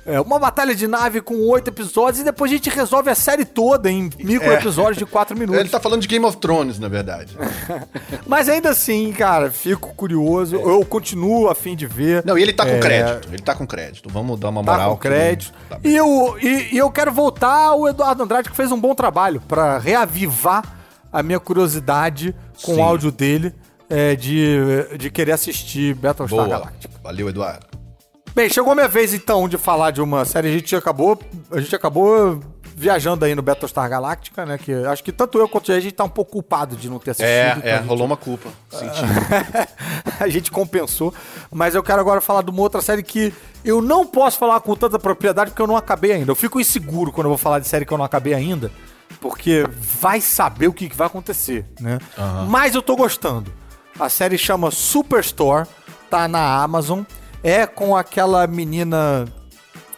[0.08, 3.44] é, uma batalha de nave com oito episódios e depois a gente resolve a série
[3.44, 5.60] toda em micro episódios de quatro minutos.
[5.60, 7.36] Ele tá falando de Game of Thrones, na verdade.
[8.26, 10.56] Mas ainda assim, cara, fico curioso.
[10.56, 10.62] É.
[10.62, 12.24] Eu continuo a fim de ver.
[12.24, 12.80] Não, e ele tá com é...
[12.80, 13.28] crédito.
[13.30, 14.08] Ele tá com crédito.
[14.08, 14.78] Vamos dar uma moral.
[14.78, 15.52] Tá com crédito.
[15.68, 18.94] Tá e, eu, e, e eu quero voltar ao Eduardo Andrade, que fez um bom
[18.94, 20.64] trabalho para reavivar
[21.12, 22.80] a minha curiosidade com Sim.
[22.80, 23.54] o áudio dele
[23.90, 26.48] é, de, de querer assistir Battlestar Boa.
[26.48, 26.94] Galactica.
[27.02, 27.67] Valeu, Eduardo.
[28.38, 30.46] Bem, chegou a minha vez então de falar de uma série.
[30.46, 31.20] A gente acabou,
[31.50, 32.38] a gente acabou
[32.76, 34.56] viajando aí no Battlestar Galactica, né?
[34.56, 37.10] Que acho que tanto eu quanto a gente tá um pouco culpado de não ter
[37.10, 37.28] assistido.
[37.28, 37.88] É, então é, gente...
[37.88, 38.48] rolou uma culpa.
[38.70, 39.02] Senti.
[40.22, 41.12] a gente compensou.
[41.50, 44.76] Mas eu quero agora falar de uma outra série que eu não posso falar com
[44.76, 46.30] tanta propriedade porque eu não acabei ainda.
[46.30, 48.70] Eu fico inseguro quando eu vou falar de série que eu não acabei ainda,
[49.20, 51.98] porque vai saber o que vai acontecer, né?
[52.16, 52.46] Uhum.
[52.46, 53.52] Mas eu tô gostando.
[53.98, 55.66] A série chama Superstore,
[56.08, 57.02] tá na Amazon
[57.42, 59.26] é com aquela menina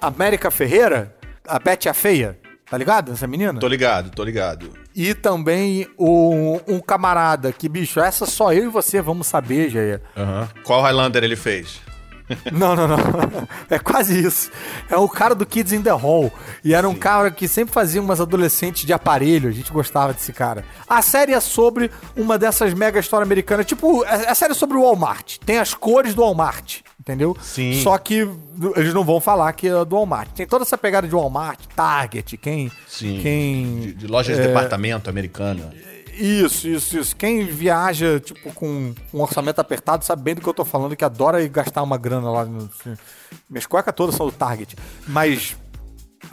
[0.00, 1.14] América Ferreira,
[1.46, 2.38] a Betty a Feia.
[2.70, 3.58] Tá ligado essa menina?
[3.58, 4.72] Tô ligado, tô ligado.
[4.94, 10.00] E também o, um camarada que, bicho, essa só eu e você vamos saber, Jair.
[10.16, 10.62] Uhum.
[10.62, 11.80] Qual Highlander ele fez?
[12.52, 12.96] Não, não, não.
[13.68, 14.52] É quase isso.
[14.88, 16.32] É o cara do Kids in the Hall.
[16.64, 16.98] E era um Sim.
[17.00, 19.48] cara que sempre fazia umas adolescentes de aparelho.
[19.48, 20.64] A gente gostava desse cara.
[20.88, 23.66] A série é sobre uma dessas mega histórias americanas.
[23.66, 25.38] Tipo, é, a série é sobre o Walmart.
[25.44, 27.36] Tem as cores do Walmart entendeu?
[27.40, 27.80] Sim.
[27.82, 28.28] Só que
[28.76, 30.30] eles não vão falar que é do Walmart.
[30.32, 32.70] Tem toda essa pegada de Walmart, Target, quem.
[32.86, 33.18] Sim.
[33.22, 35.72] Quem, de, de lojas é, de departamento americana.
[36.12, 37.16] Isso, isso, isso.
[37.16, 41.04] Quem viaja, tipo, com um orçamento apertado sabe bem do que eu tô falando, que
[41.04, 42.44] adora gastar uma grana lá.
[42.44, 42.94] No, assim.
[43.48, 44.76] Minhas cuecas todas são do Target.
[45.08, 45.56] Mas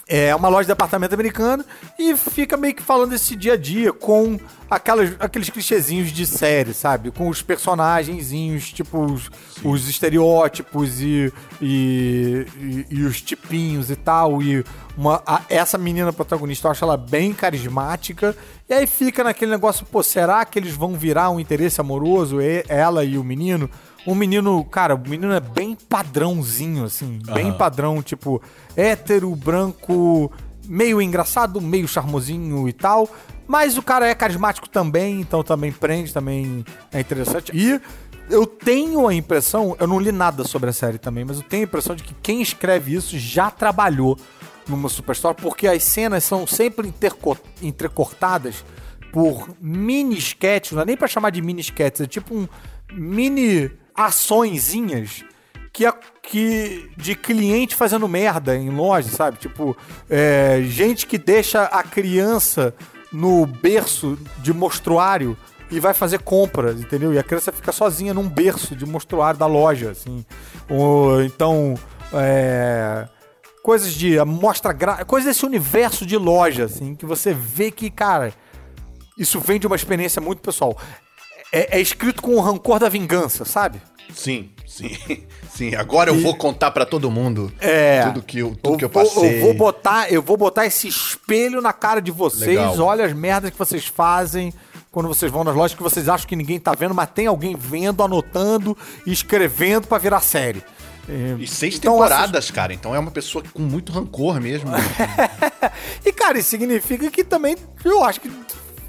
[0.08, 1.63] é uma loja de departamento americano
[1.97, 6.73] e fica meio que falando esse dia a dia com aquelas, aqueles clichêzinhos de série,
[6.73, 7.12] sabe?
[7.12, 9.30] Com os personagenzinhos, tipo os,
[9.63, 14.41] os estereótipos e, e, e, e, os tipinhos e tal.
[14.41, 14.63] E
[14.97, 18.36] uma, a, essa menina protagonista, eu acho ela bem carismática.
[18.69, 23.04] E aí fica naquele negócio, pô, será que eles vão virar um interesse amoroso, ela
[23.04, 23.69] e o menino?
[24.08, 27.34] Um menino, cara, o menino é bem padrãozinho, assim, uhum.
[27.34, 28.41] bem padrão, tipo,
[28.76, 30.32] hétero, branco,
[30.65, 33.10] meio engraçado, meio charmosinho e tal.
[33.46, 37.52] Mas o cara é carismático também, então também prende, também é interessante.
[37.54, 37.82] E
[38.30, 41.63] eu tenho a impressão, eu não li nada sobre a série também, mas eu tenho
[41.63, 44.17] a impressão de que quem escreve isso já trabalhou
[44.70, 46.93] numa Superstore, porque as cenas são sempre
[47.62, 48.63] entrecortadas
[49.12, 52.48] por mini sketches, não é nem pra chamar de mini sketches, é tipo um
[52.93, 55.25] mini açõezinhas
[55.73, 59.38] que, a, que de cliente fazendo merda em loja, sabe?
[59.38, 59.75] Tipo,
[60.10, 62.73] é, gente que deixa a criança
[63.12, 65.36] no berço de mostruário
[65.69, 67.13] e vai fazer compras, entendeu?
[67.13, 70.25] E a criança fica sozinha num berço de mostruário da loja, assim.
[70.69, 71.75] Ou, então,
[72.13, 73.07] é,
[73.63, 74.73] coisas de mostra
[75.05, 78.33] coisas desse universo de loja, assim, que você vê que, cara,
[79.17, 80.77] isso vem de uma experiência muito pessoal
[81.51, 83.81] é, é escrito com o rancor da vingança, sabe?
[84.13, 84.89] Sim, sim.
[85.57, 88.86] Sim, agora eu vou contar para todo mundo é, tudo que eu, tudo eu que
[88.86, 89.39] eu passei.
[89.39, 92.60] Eu vou botar, eu vou botar esse espelho na cara de vocês.
[92.60, 92.79] Legal.
[92.79, 94.53] Olha as merdas que vocês fazem
[94.91, 97.55] quando vocês vão nas lojas que vocês acham que ninguém tá vendo, mas tem alguém
[97.55, 100.62] vendo, anotando e escrevendo para virar série.
[101.39, 102.53] E seis então, temporadas, assist...
[102.53, 102.73] cara.
[102.73, 104.69] Então é uma pessoa com muito rancor mesmo.
[106.05, 108.29] e, cara, isso significa que também eu acho que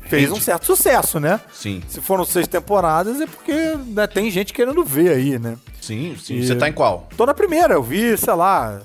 [0.09, 1.41] fez um certo sucesso, né?
[1.53, 1.83] Sim.
[1.89, 5.57] Se foram seis temporadas, é porque né, tem gente querendo ver aí, né?
[5.81, 6.37] Sim, sim.
[6.37, 7.09] E Você tá em qual?
[7.17, 8.81] Tô na primeira, eu vi, sei lá,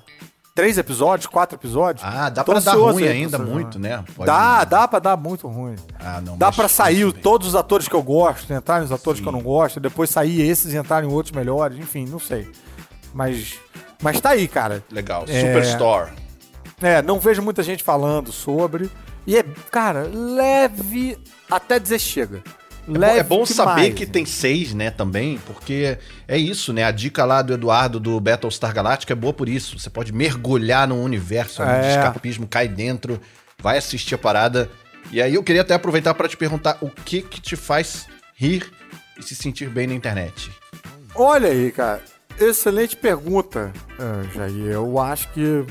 [0.53, 2.05] três episódios, quatro episódios.
[2.05, 4.03] Ah, dá Tô pra dar ruim ainda muito, né?
[4.15, 4.65] Pode dá, ir.
[4.67, 5.75] dá pra dar muito ruim.
[5.99, 6.38] Ah, não.
[6.38, 9.23] Dá pra sair todos os atores que eu gosto, entrar nos atores Sim.
[9.23, 12.49] que eu não gosto, depois sair esses e entrar em outros melhores, enfim, não sei.
[13.13, 13.55] Mas,
[14.01, 14.83] mas tá aí, cara.
[14.91, 15.25] Legal.
[15.27, 15.41] É...
[15.41, 16.12] Superstore.
[16.81, 18.89] É, não vejo muita gente falando sobre.
[19.25, 21.17] E é, cara, leve
[21.49, 22.43] até dizer chega.
[22.86, 26.83] Leve é bom, saber que tem seis, né, também, porque é isso, né?
[26.83, 29.79] A dica lá do Eduardo do Battlestar Galactica é boa por isso.
[29.79, 31.91] Você pode mergulhar no universo, é.
[31.91, 33.21] escapismo, cai dentro,
[33.62, 34.69] vai assistir a parada.
[35.12, 38.05] E aí eu queria até aproveitar para te perguntar o que que te faz
[38.36, 38.69] rir
[39.17, 40.51] e se sentir bem na internet.
[41.15, 42.01] Olha aí, cara.
[42.39, 44.71] Excelente pergunta, uh, Jair.
[44.71, 45.67] Eu acho que eu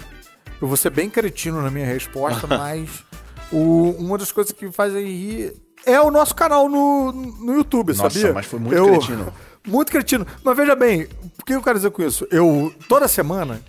[0.69, 3.05] vou ser bem cretino na minha resposta, mas
[3.53, 7.95] o, uma das coisas que me fazem rir é o nosso canal no, no YouTube,
[7.95, 8.33] Nossa, sabia?
[8.33, 9.33] mas foi muito eu, cretino.
[9.65, 10.27] Muito cretino.
[10.43, 11.07] Mas veja bem,
[11.41, 12.27] o que eu quero dizer com isso?
[12.33, 13.63] Eu, toda semana,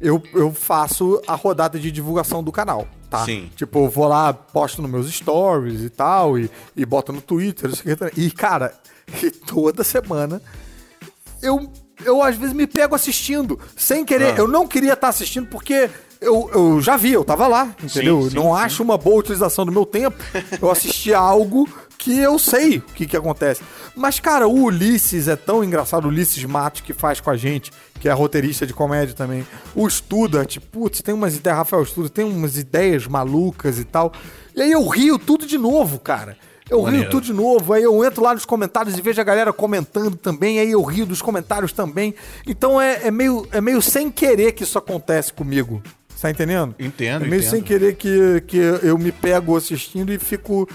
[0.00, 3.24] eu, eu faço a rodada de divulgação do canal, tá?
[3.24, 3.50] Sim.
[3.56, 7.68] Tipo, eu vou lá, posto nos meus stories e tal, e, e boto no Twitter,
[8.16, 8.72] e cara,
[9.20, 10.40] e toda semana
[11.42, 11.72] eu,
[12.04, 14.34] eu às vezes me pego assistindo, sem querer.
[14.34, 14.38] Ah.
[14.38, 15.90] Eu não queria estar assistindo porque
[16.20, 18.22] eu, eu já vi, eu tava lá, entendeu?
[18.22, 18.62] Sim, sim, não sim.
[18.62, 20.16] acho uma boa utilização do meu tempo
[20.60, 23.62] eu assisti algo que eu sei o que, que acontece.
[23.94, 27.70] Mas, cara, o Ulisses é tão engraçado, o Ulisses Matos que faz com a gente,
[28.00, 29.46] que é roteirista de comédia também.
[29.74, 34.12] O Studart, putz, tem umas ideias, Rafael Studart, tem umas ideias malucas e tal.
[34.56, 36.38] E aí eu rio tudo de novo, cara.
[36.70, 37.02] Eu Maneiro.
[37.02, 40.16] rio tudo de novo, aí eu entro lá nos comentários e vejo a galera comentando
[40.16, 42.14] também, aí eu rio dos comentários também.
[42.46, 45.82] Então é, é, meio, é meio sem querer que isso acontece comigo.
[46.20, 46.74] Tá entendendo?
[46.78, 47.50] Entendo, É meio entendo.
[47.50, 50.68] sem querer que, que eu me pego assistindo e fico.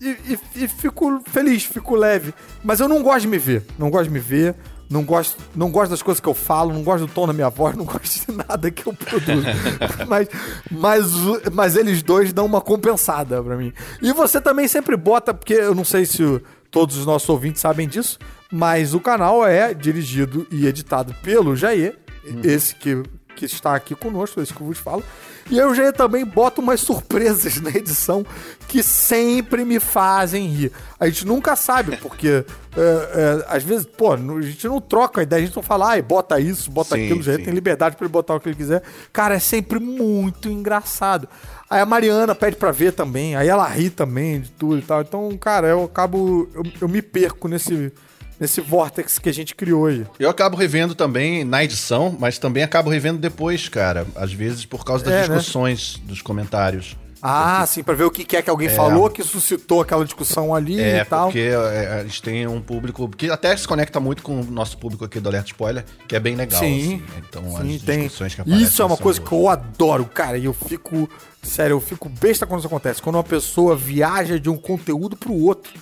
[0.00, 2.34] E, e, e, fico feliz, fico leve.
[2.62, 3.64] Mas eu não gosto de me ver.
[3.78, 4.54] Não gosto de me ver.
[4.90, 7.48] Não gosto, não gosto das coisas que eu falo, não gosto do tom da minha
[7.48, 9.46] voz, não gosto de nada que eu produzo.
[10.06, 10.28] mas,
[10.70, 11.12] mas,
[11.52, 13.72] mas eles dois dão uma compensada pra mim.
[14.02, 16.22] E você também sempre bota, porque eu não sei se
[16.70, 18.18] todos os nossos ouvintes sabem disso,
[18.52, 22.40] mas o canal é dirigido e editado pelo Jair, hum.
[22.44, 23.02] esse que,
[23.34, 25.02] que está aqui conosco, esse que eu vos falo.
[25.50, 28.24] E eu já também boto umas surpresas na edição
[28.66, 30.72] que sempre me fazem rir.
[30.98, 32.44] A gente nunca sabe, porque
[32.76, 35.90] é, é, às vezes, pô, a gente não troca a ideia, a gente não fala,
[35.90, 38.56] ai, bota isso, bota sim, aquilo, já tem liberdade para ele botar o que ele
[38.56, 38.82] quiser.
[39.12, 41.28] Cara, é sempre muito engraçado.
[41.68, 45.02] Aí a Mariana pede pra ver também, aí ela ri também de tudo e tal.
[45.02, 46.48] Então, cara, eu acabo.
[46.54, 47.92] Eu, eu me perco nesse
[48.38, 50.06] nesse vortex que a gente criou aí.
[50.18, 54.06] Eu acabo revendo também na edição, mas também acabo revendo depois, cara.
[54.16, 55.36] Às vezes por causa das é, né?
[55.36, 56.08] discussões né?
[56.08, 56.96] dos comentários.
[57.26, 57.72] Ah, porque...
[57.72, 58.70] sim, pra ver o que é que alguém é.
[58.70, 61.28] falou que suscitou aquela discussão ali é, e tal.
[61.28, 64.76] porque é, a gente tem um público que até se conecta muito com o nosso
[64.76, 66.60] público aqui do Alerta Spoiler, que é bem legal.
[66.60, 67.22] Sim, assim, né?
[67.26, 68.02] então sim, as tem.
[68.02, 69.28] discussões que aparecem Isso é uma coisa boas.
[69.30, 71.08] que eu adoro, cara, e eu fico,
[71.42, 73.00] sério, eu fico besta quando isso acontece.
[73.00, 75.72] Quando uma pessoa viaja de um conteúdo pro outro.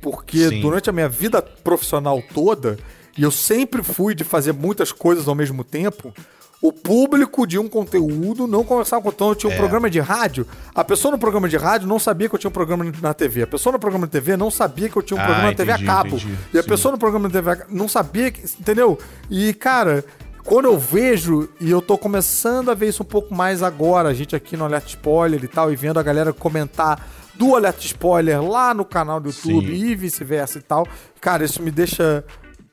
[0.00, 0.60] Porque Sim.
[0.60, 2.78] durante a minha vida profissional toda,
[3.16, 6.14] e eu sempre fui de fazer muitas coisas ao mesmo tempo,
[6.60, 9.56] o público de um conteúdo não conversava com então eu tinha um é.
[9.56, 10.46] programa de rádio.
[10.74, 13.42] A pessoa no programa de rádio não sabia que eu tinha um programa na TV.
[13.42, 15.70] A pessoa no programa de TV não sabia que eu tinha um ah, programa entendi,
[15.70, 16.16] na TV a cabo.
[16.16, 16.38] Entendi.
[16.52, 16.68] E a Sim.
[16.68, 18.98] pessoa no programa de TV não sabia que, entendeu?
[19.30, 20.04] E cara,
[20.44, 24.14] quando eu vejo, e eu tô começando a ver isso um pouco mais agora, a
[24.14, 27.06] gente aqui no Alerta Spoiler e tal, e vendo a galera comentar
[27.38, 29.86] do Alerta Spoiler lá no canal do YouTube Sim.
[29.86, 30.86] e vice-versa e tal.
[31.20, 32.24] Cara, isso me deixa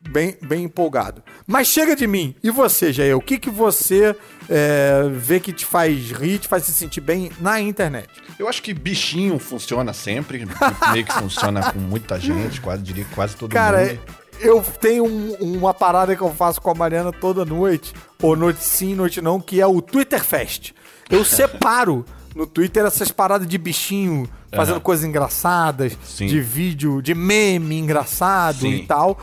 [0.10, 1.24] bem, bem empolgado.
[1.46, 2.36] Mas chega de mim.
[2.44, 3.16] E você, Jair?
[3.16, 4.16] O que, que você
[4.50, 8.10] é, vê que te faz rir, te faz se sentir bem na internet?
[8.38, 10.48] Eu acho que bichinho funciona sempre.
[10.92, 14.00] meio que funciona com muita gente, quase diria quase todo Cara, mundo.
[14.00, 18.36] Cara, eu tenho um, uma parada que eu faço com a Mariana toda noite, ou
[18.36, 20.72] noite sim, noite não, que é o Twitter Fest.
[21.10, 22.06] Eu separo
[22.36, 24.82] no Twitter essas paradas de bichinho fazendo uhum.
[24.82, 26.28] coisas engraçadas, Sim.
[26.28, 28.76] de vídeo, de meme engraçado Sim.
[28.76, 29.20] e tal.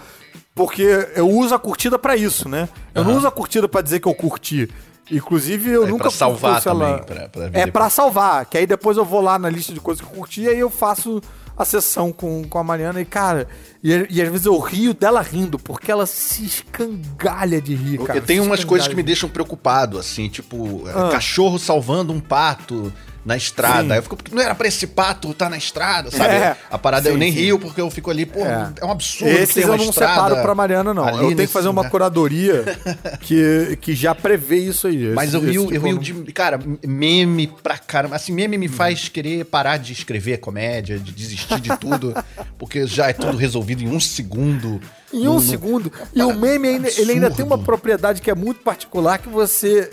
[0.54, 0.82] Porque
[1.16, 2.68] eu uso a curtida para isso, né?
[2.94, 3.08] Eu uhum.
[3.08, 4.68] não uso a curtida para dizer que eu curti.
[5.10, 6.98] Inclusive, eu é nunca pra salvar também, ela...
[6.98, 10.04] pra, pra É para salvar, que aí depois eu vou lá na lista de coisas
[10.04, 11.20] que eu curti e aí eu faço
[11.56, 13.46] a sessão com, com a Mariana e, cara,
[13.82, 18.18] e, e às vezes eu rio dela rindo, porque ela se escangalha de rir, cara.
[18.18, 21.10] Eu tenho umas coisas que me deixam preocupado, assim, tipo, ah.
[21.10, 22.92] cachorro salvando um pato
[23.24, 23.88] na estrada.
[23.88, 23.96] Sim.
[23.96, 26.34] Eu fico, não era pra esse pato estar tá na estrada, sabe?
[26.34, 26.56] É.
[26.70, 27.38] A parada sim, eu nem sim.
[27.38, 29.32] rio porque eu fico ali, pô, é, é um absurdo.
[29.32, 31.08] Esses eu não separo pra Mariana, não.
[31.08, 31.88] Eu tenho nesse, que fazer uma né?
[31.88, 32.64] curadoria
[33.20, 35.12] que, que já prevê isso aí.
[35.14, 36.32] Mas esse, eu rio, tipo eu rio de.
[36.32, 38.16] Cara, meme pra caramba.
[38.16, 42.14] Assim, meme me faz querer parar de escrever comédia, de desistir de tudo,
[42.58, 44.80] porque já é tudo resolvido em um segundo.
[45.12, 45.92] Em um no, segundo.
[46.14, 46.30] No...
[46.30, 49.90] E o meme ainda, ele ainda tem uma propriedade que é muito particular que você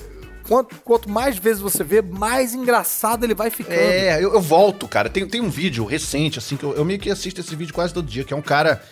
[0.50, 3.76] quanto, quanto mais vezes você vê, mais engraçado ele vai ficando.
[3.76, 5.08] É, eu, eu volto, cara.
[5.08, 7.94] Tem, tem um vídeo recente, assim, que eu, eu meio que assisto esse vídeo quase
[7.94, 8.84] todo dia, que é um cara.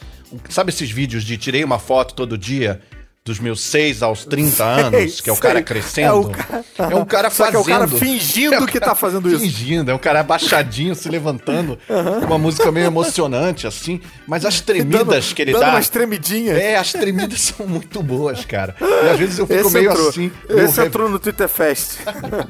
[0.49, 2.80] Sabe esses vídeos de tirei uma foto todo dia?
[3.28, 6.07] Dos meus 6 aos 30 anos, que é o cara crescendo.
[6.07, 7.55] É, o cara, é um cara fazendo.
[7.55, 9.39] é o cara fingindo é o que tá fazendo isso.
[9.39, 11.78] Fingindo, é um cara abaixadinho, se levantando.
[11.89, 12.25] Uhum.
[12.25, 13.99] Uma música meio emocionante, assim.
[14.25, 15.69] Mas as tremidas dando, que ele dando dá.
[15.71, 16.57] umas tremidinhas.
[16.57, 18.75] É, as tremidas são muito boas, cara.
[18.80, 20.09] E às vezes eu fico Esse meio entrou.
[20.09, 20.32] assim.
[20.49, 21.97] Esse entrou no Twitter Fest.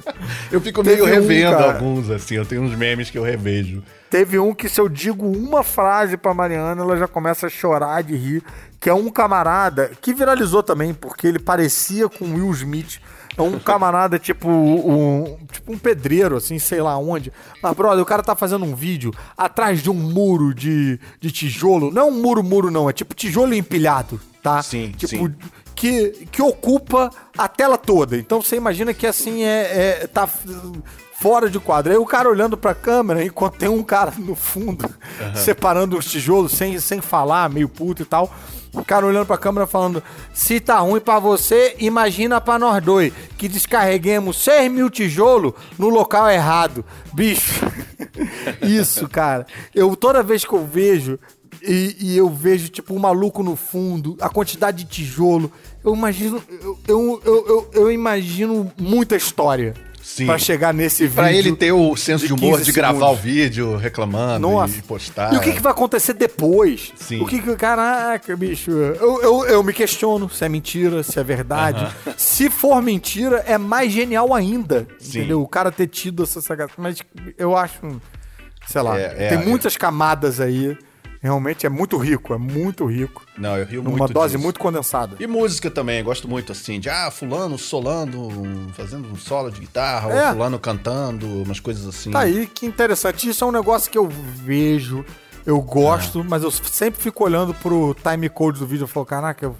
[0.51, 2.35] eu fico Teve meio revendo um, alguns, assim.
[2.35, 3.81] Eu tenho uns memes que eu revejo.
[4.09, 8.01] Teve um que se eu digo uma frase pra Mariana, ela já começa a chorar
[8.03, 8.43] de rir
[8.79, 12.99] que é um camarada que viralizou também, porque ele parecia com Will Smith.
[13.35, 17.31] É um camarada tipo um, tipo um pedreiro, assim, sei lá onde.
[17.61, 21.91] Mas, brother, o cara tá fazendo um vídeo atrás de um muro de, de tijolo.
[21.91, 22.89] Não é um muro, muro, não.
[22.89, 24.61] É tipo tijolo empilhado, tá?
[24.63, 25.35] Sim, tipo, sim.
[25.75, 28.17] que, que ocupa a tela toda.
[28.17, 30.27] Então você imagina que assim é, é tá
[31.19, 31.91] fora de quadro.
[31.91, 35.35] Aí o cara olhando pra câmera, enquanto tem um cara no fundo, uhum.
[35.35, 38.31] separando os tijolos, sem, sem falar, meio puto e tal.
[38.73, 40.03] O cara olhando pra câmera falando:
[40.33, 45.89] se tá ruim pra você, imagina pra nós dois, que descarreguemos 6 mil tijolos no
[45.89, 46.85] local errado.
[47.13, 47.65] Bicho,
[48.61, 49.47] isso, cara.
[49.73, 51.17] Eu toda vez que eu vejo,
[51.63, 55.51] e, e, eu vejo, tipo, um maluco no fundo, a quantidade de tijolo.
[55.83, 56.43] Eu imagino.
[56.87, 59.73] Eu, eu, eu, eu imagino muita história.
[60.25, 61.15] Pra chegar nesse vídeo.
[61.15, 64.77] Pra ele ter o senso de, de humor de gravar o vídeo reclamando Nossa.
[64.77, 65.33] e postar.
[65.33, 66.93] E o que, que vai acontecer depois?
[66.95, 67.21] Sim.
[67.21, 67.55] O que que.
[67.55, 68.71] Caraca, bicho.
[68.71, 71.83] Eu, eu, eu me questiono se é mentira, se é verdade.
[71.83, 72.13] Uh -huh.
[72.15, 74.87] Se for mentira, é mais genial ainda.
[74.99, 75.19] Sim.
[75.19, 75.41] Entendeu?
[75.41, 76.81] O cara ter tido essa sagacidade.
[76.81, 78.01] Mas eu acho.
[78.67, 78.97] Sei lá.
[78.97, 79.79] É, é, tem muitas é.
[79.79, 80.77] camadas aí.
[81.27, 83.25] Realmente é muito rico, é muito rico.
[83.37, 83.97] Não, eu rio muito.
[83.97, 84.43] Uma dose disso.
[84.43, 85.17] muito condensada.
[85.19, 88.29] E música também, gosto muito assim, de ah, fulano solando,
[88.71, 90.27] fazendo um solo de guitarra, é.
[90.27, 92.11] ou fulano cantando, umas coisas assim.
[92.11, 93.27] Tá aí, que interessante.
[93.27, 95.03] Isso é um negócio que eu vejo,
[95.45, 96.23] eu gosto, é.
[96.23, 99.55] mas eu sempre fico olhando pro time code do vídeo e falo, caraca, eu,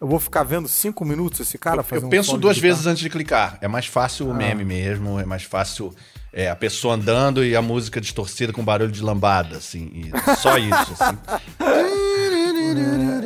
[0.00, 3.00] eu vou ficar vendo cinco minutos esse cara fazendo Eu, eu penso duas vezes antes
[3.00, 3.58] de clicar.
[3.60, 4.34] É mais fácil o ah.
[4.34, 5.94] meme mesmo, é mais fácil
[6.32, 10.10] é, a pessoa andando e a música distorcida com barulho de lambada, assim.
[10.38, 11.18] só isso, assim.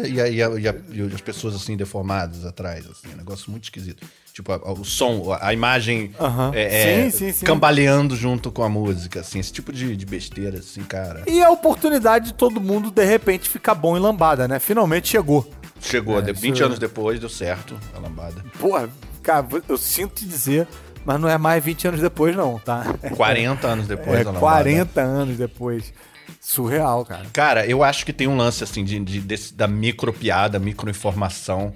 [0.09, 3.09] E, a, e, a, e, a, e, as pessoas, assim, deformadas atrás, assim.
[3.11, 4.07] É um negócio muito esquisito.
[4.33, 6.13] Tipo, o som, a imagem
[6.55, 7.45] é, sim, sim, sim.
[7.45, 9.39] cambaleando junto com a música, assim.
[9.39, 11.23] Esse tipo de, de besteira, assim, cara.
[11.27, 14.59] E a oportunidade de todo mundo, de repente, ficar bom em lambada, né?
[14.59, 15.49] Finalmente chegou.
[15.81, 18.45] Chegou, é, 20 anos depois, deu certo a lambada.
[18.59, 18.89] Porra,
[19.23, 20.67] cara, eu sinto te dizer
[21.07, 22.85] mas não é mais 20 anos depois, não, tá?
[23.17, 25.95] 40 anos depois, é, 40 anos depois.
[26.41, 27.27] Surreal, cara.
[27.33, 30.91] Cara, eu acho que tem um lance, assim, de, de desse, da micro piada, micro
[30.91, 31.73] informação,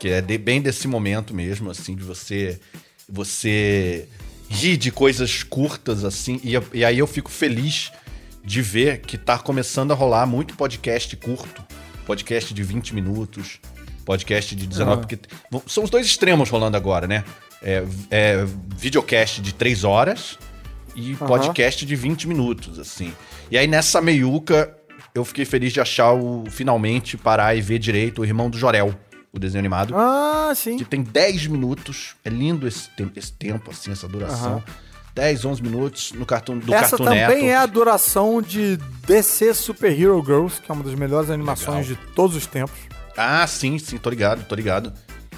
[0.00, 2.58] que é de, bem desse momento mesmo, assim, de você.
[3.08, 4.08] Você
[4.48, 7.90] rir de coisas curtas, assim, e, e aí eu fico feliz
[8.44, 11.64] de ver que tá começando a rolar muito podcast curto,
[12.04, 13.60] podcast de 20 minutos,
[14.04, 15.00] podcast de 19, uhum.
[15.00, 15.18] porque
[15.66, 17.24] são os dois extremos rolando agora, né?
[17.62, 18.46] É, é,
[18.76, 20.38] videocast de 3 horas
[20.94, 21.26] e uhum.
[21.26, 23.12] podcast de 20 minutos, assim.
[23.50, 24.76] E aí nessa meiuca
[25.14, 28.94] eu fiquei feliz de achar o finalmente parar e ver direito o Irmão do Jorel,
[29.32, 29.94] o desenho animado.
[29.96, 30.76] Ah, sim.
[30.76, 32.16] Que tem 10 minutos.
[32.24, 34.56] É lindo esse, tempo, esse tempo assim, essa duração.
[34.56, 34.62] Uhum.
[35.14, 37.44] 10, 11 minutos no cartoon do Essa Cartoon também Neto.
[37.44, 42.04] é a duração de DC Super Hero Girls, que é uma das melhores animações Legal.
[42.06, 42.78] de todos os tempos.
[43.14, 44.92] Ah, sim, sim, tô ligado, tô ligado.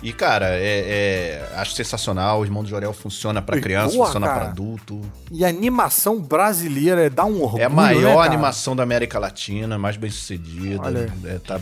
[0.04, 2.40] E, cara, é, é, acho sensacional.
[2.40, 5.00] O Irmão do Jorel funciona para criança, boa, funciona para adulto.
[5.32, 9.18] E a animação brasileira é dá um orgulho, É a maior né, animação da América
[9.18, 11.10] Latina, mais bem sucedida.
[11.24, 11.58] É, tá,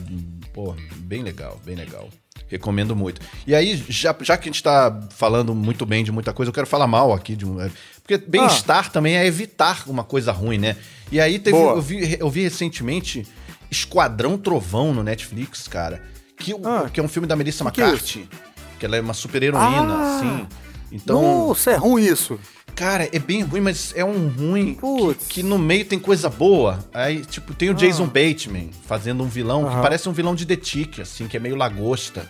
[0.52, 2.08] pô, bem legal, bem legal.
[2.48, 3.20] Recomendo muito.
[3.46, 6.54] E aí, já, já que a gente tá falando muito bem de muita coisa, eu
[6.54, 7.60] quero falar mal aqui de um.
[7.60, 7.70] É,
[8.02, 8.90] porque bem-estar ah.
[8.90, 10.76] também é evitar uma coisa ruim, né?
[11.12, 11.56] E aí teve.
[11.56, 13.24] Eu vi, eu vi recentemente
[13.70, 16.02] Esquadrão Trovão no Netflix, cara.
[16.42, 18.28] Que, ah, que é um filme da Melissa que McCarthy.
[18.28, 20.48] Que, que ela é uma super heroína, ah, assim.
[20.90, 21.46] Então.
[21.46, 22.38] Nossa, é ruim isso.
[22.74, 26.80] Cara, é bem ruim, mas é um ruim que, que, no meio tem coisa boa.
[26.92, 27.76] Aí, tipo, tem o ah.
[27.76, 31.40] Jason Bateman fazendo um vilão que parece um vilão de The Tick, assim, que é
[31.40, 32.28] meio lagosta.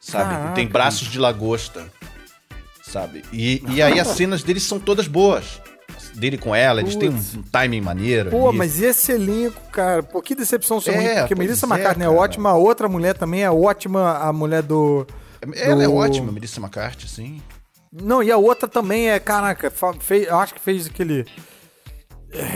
[0.00, 0.30] Sabe?
[0.30, 0.54] Caraca.
[0.54, 1.84] Tem braços de lagosta.
[2.82, 3.22] Sabe?
[3.32, 5.60] E, e aí as cenas deles são todas boas
[6.16, 8.30] dele com ela, eles têm um, timing maneiro.
[8.30, 8.58] Pô, ali.
[8.58, 12.50] mas esse elenco, cara, pô, que decepção sua é, porque Melissa é, McCarthy é ótima,
[12.50, 15.06] a outra mulher também é ótima, a mulher do...
[15.54, 15.92] Ela é do...
[15.92, 17.42] é ótima, Melissa McCarthy, sim.
[17.92, 21.26] Não, e a outra também é, caraca, fez, eu acho que fez aquele...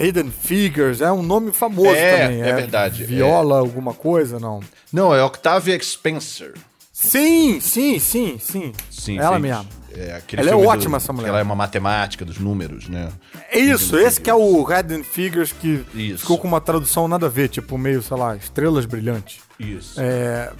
[0.02, 2.42] Hidden Figures, é um nome famoso é, também.
[2.42, 3.04] É, é verdade.
[3.04, 3.58] Viola, é.
[3.61, 4.61] alguma coisa, não?
[4.92, 6.54] Não, é Octavia Spencer.
[6.92, 8.72] Sim, sim, sim, sim.
[8.90, 9.79] Sim, Ela mesma.
[9.93, 11.28] É, ela é ótima, do, essa mulher.
[11.28, 13.09] Ela é uma matemática dos números, né?
[13.51, 16.18] É isso, esse que é o Hidden Figures que isso.
[16.18, 19.41] ficou com uma tradução nada a ver, tipo meio, sei lá, estrelas brilhantes.
[19.59, 20.01] Isso.
[20.01, 20.51] É,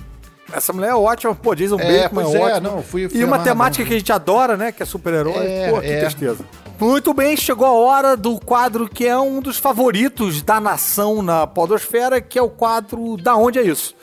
[0.53, 2.61] essa mulher é ótima, pô, Jason é, Bateman é, é ótimo.
[2.61, 4.73] Não, fui, fui e uma temática que a gente adora, né?
[4.73, 5.47] Que é super-herói.
[5.47, 6.01] É, pô, que é.
[6.01, 6.45] tristeza.
[6.79, 11.47] Muito bem, chegou a hora do quadro que é um dos favoritos da nação na
[11.47, 13.95] podosfera, que é o quadro Da Onde É Isso?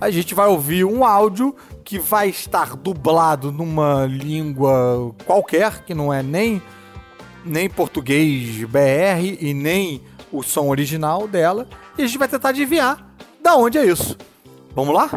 [0.00, 6.12] A gente vai ouvir um áudio que vai estar dublado numa língua qualquer, que não
[6.12, 6.60] é nem,
[7.44, 13.06] nem português BR e nem o som original dela, e a gente vai tentar adivinhar
[13.42, 14.16] da onde é isso.
[14.74, 15.08] Vamos lá?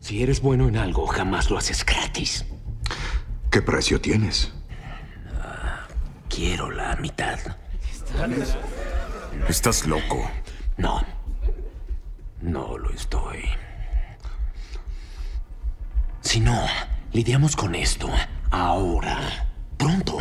[0.00, 2.44] Si eres bueno en algo, jamás lo haces gratis.
[3.50, 4.52] ¿Qué precio tienes?
[5.34, 5.92] Uh,
[6.28, 7.38] quiero la mitad.
[9.48, 10.30] ¿Estás loco?
[10.78, 11.02] No.
[12.40, 13.44] No lo estoy.
[16.28, 16.66] Si no,
[17.14, 18.06] lidiamos con esto
[18.50, 19.48] ahora.
[19.78, 20.18] Pronto.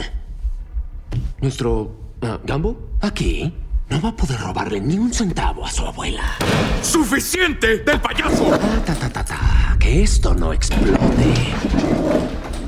[1.41, 3.53] Nuestro ah, Gambo aquí
[3.89, 6.38] no va a poder robarle ni un centavo a su abuela.
[6.82, 8.45] ¡Suficiente del payaso!
[8.51, 9.76] Ta, ta, ta, ta, ta.
[9.78, 11.34] Que esto no explote.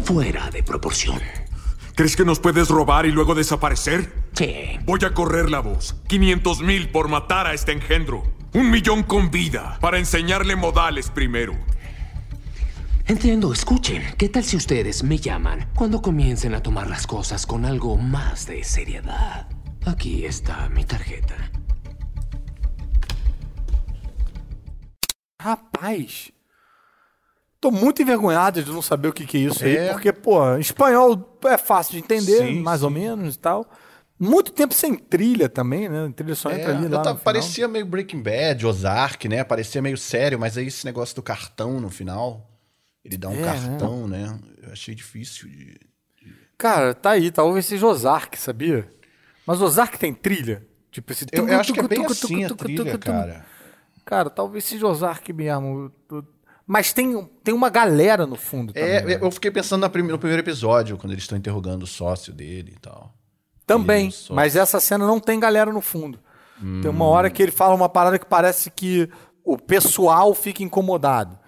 [0.04, 1.22] Fuera de proporción.
[1.96, 4.12] ¿Crees que nos puedes robar y luego desaparecer?
[4.34, 4.80] Sí.
[4.84, 5.96] Voy a correr la voz.
[6.10, 8.22] 500 mil por matar a este engendro.
[8.52, 11.54] Un millón con vida para enseñarle modales primero.
[13.10, 14.04] Entiendo, escuchen.
[14.18, 18.46] ¿Qué tal si ustedes me llaman cuando comiencen a tomar las cosas con algo más
[18.46, 19.48] de seriedad?
[19.86, 21.36] Aquí está mi tarjeta.
[25.42, 26.32] Rapaz.
[27.60, 29.88] Tô muito envergonhado de não saber o que, que é isso É.
[29.88, 33.66] aí, porque, pô, espanhol é fácil de entender, Sim, mais ou menos e tal.
[34.20, 36.08] Muito tempo sem trilha também, né?
[36.08, 36.98] A trilha só entra É, ali eu lá.
[36.98, 37.24] tava- no final.
[37.24, 39.44] parecia meio Breaking Bad, Ozark, né?
[39.44, 42.46] Parecia meio sério, mas aí esse negócio do cartão no final.
[43.04, 44.40] Ele dá um É, cartão, né?
[44.62, 45.80] Eu achei difícil de.
[46.58, 48.90] Cara, tá aí, talvez seja Ozark, sabia?
[49.48, 50.68] Mas Ozark tem trilha?
[50.92, 53.46] Tipo esse Eu, eu acho que é bem assim a trilha, cara.
[54.04, 55.92] Cara, talvez seja Ozark mesmo.
[56.68, 58.90] Mas tem, tem uma galera no fundo também.
[58.90, 59.18] É, né?
[59.22, 63.14] eu fiquei pensando no primeiro episódio, quando eles estão interrogando o sócio dele e tal.
[63.66, 64.34] Também, Isso.
[64.34, 66.20] mas essa cena não tem galera no fundo.
[66.82, 67.08] Tem uma Hum.
[67.08, 69.10] hora que ele fala uma parada que parece que
[69.46, 71.39] o pessoal fica incomodado.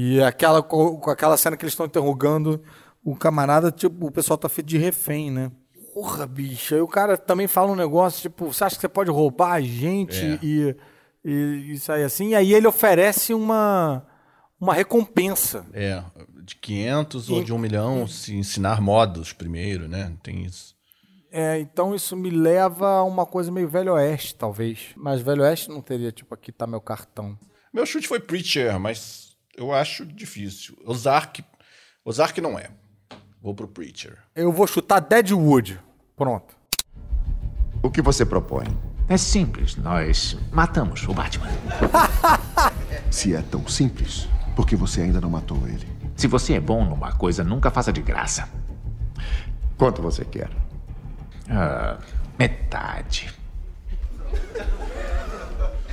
[0.00, 2.62] E aquela, com aquela cena que eles estão interrogando
[3.04, 5.50] o camarada, tipo, o pessoal tá feito de refém, né?
[5.92, 6.74] Porra, bicho.
[6.74, 9.60] Aí o cara também fala um negócio, tipo, você acha que você pode roubar a
[9.60, 10.38] gente É.
[10.40, 10.76] e,
[11.24, 12.28] e isso aí assim?
[12.28, 14.06] E aí ele oferece uma,
[14.60, 15.66] uma recompensa.
[15.72, 16.00] É,
[16.44, 20.12] de 500 ou E- de um milhão, se ensinar modos primeiro, né?
[20.22, 20.76] Tem isso.
[21.32, 24.90] É, então isso me leva a uma coisa meio Velho Oeste, talvez.
[24.96, 27.36] Mas Velho Oeste não teria, tipo, aqui tá meu cartão.
[27.74, 29.27] Meu chute foi Preacher, mas
[29.58, 30.78] eu acho difícil.
[30.86, 31.44] Ozark,
[32.04, 32.70] Ozark não é.
[33.42, 34.16] Vou pro Preacher.
[34.34, 35.80] Eu vou chutar Deadwood.
[36.16, 36.56] Pronto.
[37.82, 38.66] O que você propõe?
[39.08, 41.48] É simples, nós matamos o Batman.
[43.10, 45.86] Se é tão simples, por que você ainda não matou ele?
[46.16, 48.48] Se você é bom numa coisa, nunca faça de graça.
[49.76, 50.50] Quanto você quer?
[51.48, 51.98] Ah,
[52.38, 53.32] metade.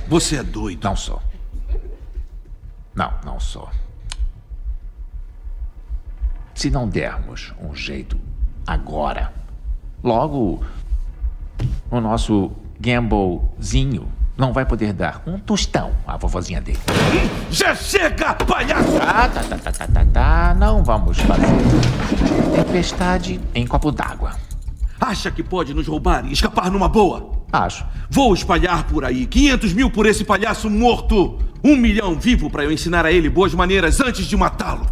[0.08, 0.84] Você é doido.
[0.84, 1.22] Não sou.
[2.96, 3.68] Não, não sou.
[6.54, 8.18] Se não dermos um jeito
[8.66, 9.32] agora,
[10.02, 10.64] logo
[11.90, 16.78] o nosso Gamblezinho não vai poder dar um tostão à vovozinha dele.
[17.50, 18.96] Já chega, palhaço!
[19.00, 20.54] Ah, tá, tá, tá, tá, tá, tá.
[20.54, 21.46] Não vamos fazer
[22.54, 24.32] tempestade em copo d'água.
[24.98, 27.30] Acha que pode nos roubar e escapar numa boa?
[27.52, 27.86] Acho.
[28.10, 31.38] Vou espalhar por aí 500 mil por esse palhaço morto.
[31.66, 34.86] Um milhão vivo para eu ensinar a ele boas maneiras antes de matá-lo.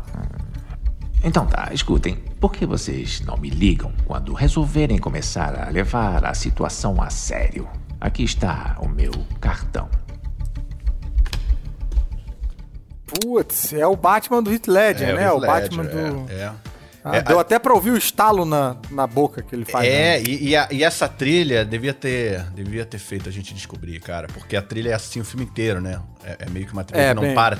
[1.22, 2.16] Então tá, escutem.
[2.40, 7.68] Por que vocês não me ligam quando resolverem começar a levar a situação a sério?
[8.00, 9.88] Aqui está o meu cartão.
[13.06, 15.26] Putz, é o Batman do Heath Ledger, É, né?
[15.26, 16.32] Heath O Batman Ledger, do.
[16.32, 16.52] É.
[17.07, 19.86] Ah, É, deu até pra ouvir o estalo na, na boca que ele faz.
[19.86, 20.22] É, né?
[20.26, 24.26] e, e a- e essa trilha devia ter, devia ter feito a gente descobrir, cara.
[24.32, 26.00] Porque a trilha é assim o filme inteiro, né?
[26.24, 27.59] É, é meio que uma trilha É, que não bem- para.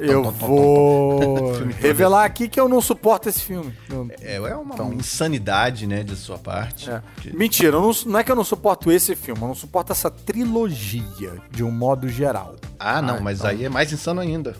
[0.00, 3.72] Eu vou revelar aqui que eu não suporto esse filme.
[4.20, 6.90] É, é uma insanidade, né, de sua parte.
[6.90, 7.00] É.
[7.20, 10.10] Que- Mentira, não, não é que eu não suporto esse filme, eu não suporto essa
[10.10, 12.56] trilogia, de um modo geral.
[12.76, 13.50] Ah, não, Ah, mas então.
[13.50, 14.56] aí é mais insano ainda.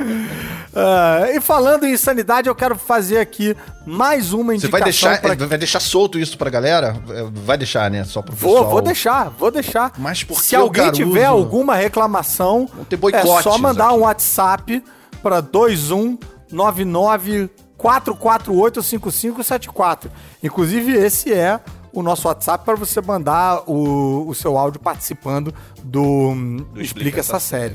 [0.72, 4.70] Ah, e falando em insanidade, eu quero fazer aqui mais uma Você indicação.
[4.70, 6.96] vai deixar, pra- vai deixar solto isso pra galera?
[7.10, 8.04] É, Vai deixar, né?
[8.04, 8.70] Só pro Vou, pessoal.
[8.70, 9.92] vou deixar, vou deixar.
[9.98, 11.02] Mas por Se alguém Caruso?
[11.04, 12.68] tiver alguma reclamação,
[13.12, 13.94] é só mandar aqui.
[13.96, 14.84] um WhatsApp
[15.20, 20.08] para 2199 448 5574.
[20.42, 21.58] Inclusive, esse é
[21.92, 26.32] o nosso WhatsApp para você mandar o, o seu áudio participando do,
[26.76, 27.74] Explica, essa série.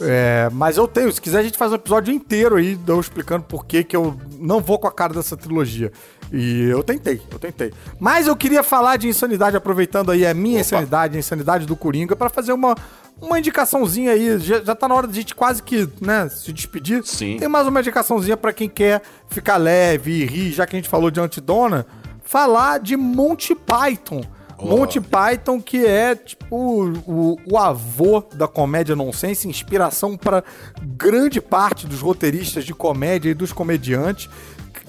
[0.00, 3.44] É, mas eu tenho, se quiser a gente faz um episódio inteiro aí, eu explicando
[3.44, 5.90] por que que eu não vou com a cara dessa trilogia.
[6.32, 7.72] E eu tentei, eu tentei.
[8.00, 12.16] Mas eu queria falar de insanidade, aproveitando aí a minha insanidade, a insanidade do Coringa,
[12.16, 12.74] pra fazer uma,
[13.20, 14.38] uma indicaçãozinha aí.
[14.38, 17.04] Já, já tá na hora de a gente quase que, né, se despedir.
[17.04, 17.38] Sim.
[17.38, 20.88] Tem mais uma indicaçãozinha pra quem quer ficar leve e rir, já que a gente
[20.88, 21.86] falou de Antidona,
[22.24, 24.22] falar de Monty Python.
[24.60, 30.42] Monty Python, que é tipo o, o avô da comédia nonsense, inspiração para
[30.82, 34.28] grande parte dos roteiristas de comédia e dos comediantes.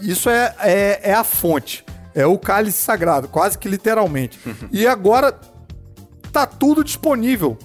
[0.01, 4.39] Isso é, é, é a fonte, é o cálice sagrado, quase que literalmente.
[4.71, 5.37] e agora
[6.31, 7.57] tá tudo disponível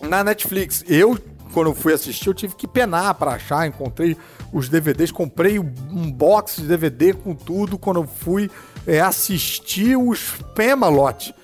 [0.00, 0.84] na Netflix.
[0.88, 1.18] Eu
[1.52, 3.66] quando fui assistir, eu tive que penar pra achar.
[3.66, 4.16] Encontrei
[4.52, 8.50] os DVDs, comprei um box de DVD com tudo quando eu fui
[8.88, 11.34] é, assistir os Pemalot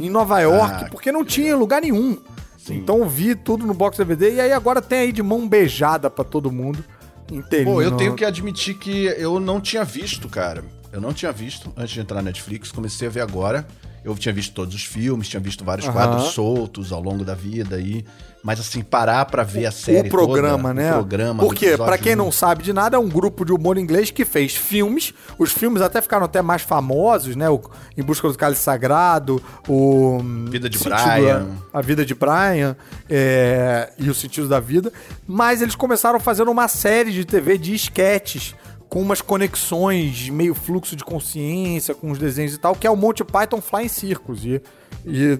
[0.00, 2.18] em Nova York, Ah, porque não tinha lugar nenhum.
[2.68, 6.08] Então eu vi tudo no box DVD e aí agora tem aí de mão beijada
[6.08, 6.82] pra todo mundo.
[7.30, 7.74] Inteirinho.
[7.74, 10.64] Pô, eu tenho que admitir que eu não tinha visto, cara.
[10.94, 13.66] Eu não tinha visto antes de entrar na Netflix, comecei a ver agora.
[14.04, 15.94] Eu tinha visto todos os filmes, tinha visto vários Aham.
[15.94, 18.04] quadros soltos ao longo da vida aí.
[18.44, 20.90] Mas assim, parar pra ver a série o programa, toda, né?
[20.90, 21.42] O programa.
[21.42, 24.54] Porque, pra quem não sabe de nada, é um grupo de humor inglês que fez
[24.54, 25.12] filmes.
[25.36, 27.48] Os filmes até ficaram até mais famosos, né?
[27.48, 27.60] O
[27.96, 30.18] Em Busca do Cálice Sagrado, o...
[30.22, 31.46] hum, Vida de Sentido Brian.
[31.72, 32.76] A Vida de Brian
[33.10, 34.92] é, e o Sentido da Vida.
[35.26, 38.54] Mas eles começaram fazendo uma série de TV de esquetes
[38.88, 42.96] com umas conexões, meio fluxo de consciência, com os desenhos e tal, que é o
[42.96, 44.44] Monty Python Flying Circus.
[44.44, 44.60] E,
[45.06, 45.38] e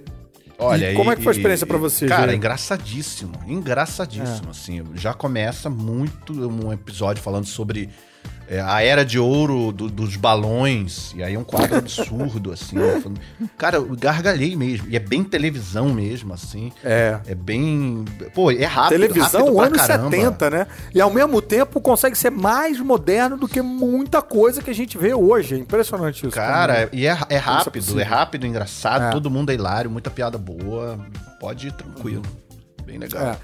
[0.58, 2.36] Olha, e como e- é que foi a experiência pra você, Cara, Jair?
[2.36, 3.32] engraçadíssimo.
[3.46, 4.82] Engraçadíssimo, assim.
[4.94, 7.88] Já começa muito um episódio falando sobre
[8.48, 11.12] é, a era de ouro do- dos balões.
[11.16, 12.76] E aí é um quadro absurdo, assim.
[12.76, 13.20] falando-
[13.56, 14.86] Cara, eu gargalhei mesmo.
[14.88, 16.70] E é bem televisão mesmo, assim.
[16.84, 17.18] É.
[17.26, 18.04] É bem.
[18.34, 19.00] Pô, é rápido.
[19.00, 20.10] Televisão rápido anos caramba.
[20.10, 20.66] 70, né?
[20.94, 24.98] E ao mesmo tempo consegue ser mais moderno do que muita coisa que a gente
[24.98, 25.54] vê hoje.
[25.54, 26.34] É impressionante isso.
[26.34, 28.00] Cara, e é, é é rápido, possível.
[28.00, 29.10] é rápido, engraçado, É.
[29.10, 30.98] todo mundo é hilário, muita piada boa.
[31.40, 32.22] Pode ir tranquilo.
[32.84, 33.22] Bem legal.
[33.22, 33.36] É.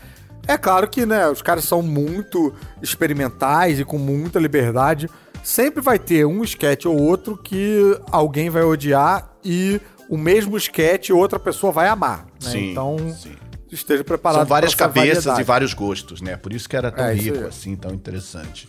[0.51, 5.09] É claro que, né, os caras são muito experimentais e com muita liberdade.
[5.43, 11.11] Sempre vai ter um sketch ou outro que alguém vai odiar e o mesmo sketch
[11.11, 12.27] outra pessoa vai amar.
[12.43, 12.51] né?
[12.51, 13.33] Sim, Então, sim.
[13.71, 15.41] esteja preparado São várias cabeças variedade.
[15.41, 16.37] e vários gostos, né?
[16.37, 18.69] Por isso que era tão É, rico, assim, tão interessante.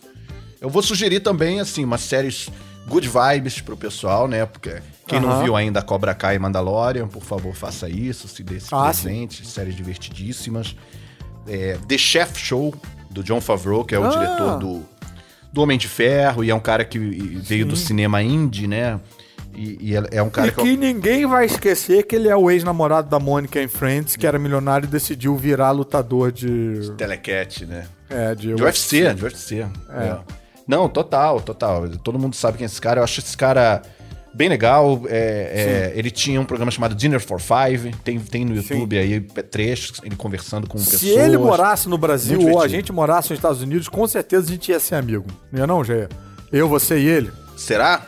[0.61, 2.47] Eu vou sugerir também, assim, umas séries
[2.87, 4.45] good vibes pro pessoal, né?
[4.45, 8.55] Porque quem não viu ainda Cobra Kai e Mandalorian, por favor, faça isso, se dê
[8.57, 9.45] esse Ah, presente.
[9.45, 10.75] Séries divertidíssimas.
[11.47, 12.73] É, The Chef Show,
[13.09, 14.09] do John Favreau, que é o Ah.
[14.09, 14.83] diretor do,
[15.51, 18.99] do Homem de Ferro, e é um cara que veio do cinema indie, né?
[19.53, 20.59] E, e é- é um cara E que...
[20.61, 24.25] eu- que ninguém vai esquecer que ele é o ex-namorado da Mônica em Friends, que
[24.25, 26.91] era milionário e decidiu virar lutador de.
[26.97, 27.85] Telecat, né?
[28.09, 29.65] É, de, De UFC, de UFC.
[29.89, 30.17] é.
[30.67, 31.89] Não, total, total.
[32.01, 33.01] Todo mundo sabe quem é esse cara.
[33.01, 33.81] Eu acho esse cara
[34.33, 35.01] bem legal.
[35.07, 37.93] É, é, ele tinha um programa chamado Dinner for Five.
[38.03, 41.17] Tem, tem no YouTube aí trechos, ele conversando com Se pessoas.
[41.17, 44.71] ele morasse no Brasil ou a gente morasse nos Estados Unidos, com certeza a gente
[44.71, 45.25] ia ser amigo.
[45.51, 46.09] Não é não, Jair?
[46.51, 47.31] Eu, você e ele.
[47.55, 48.07] Será?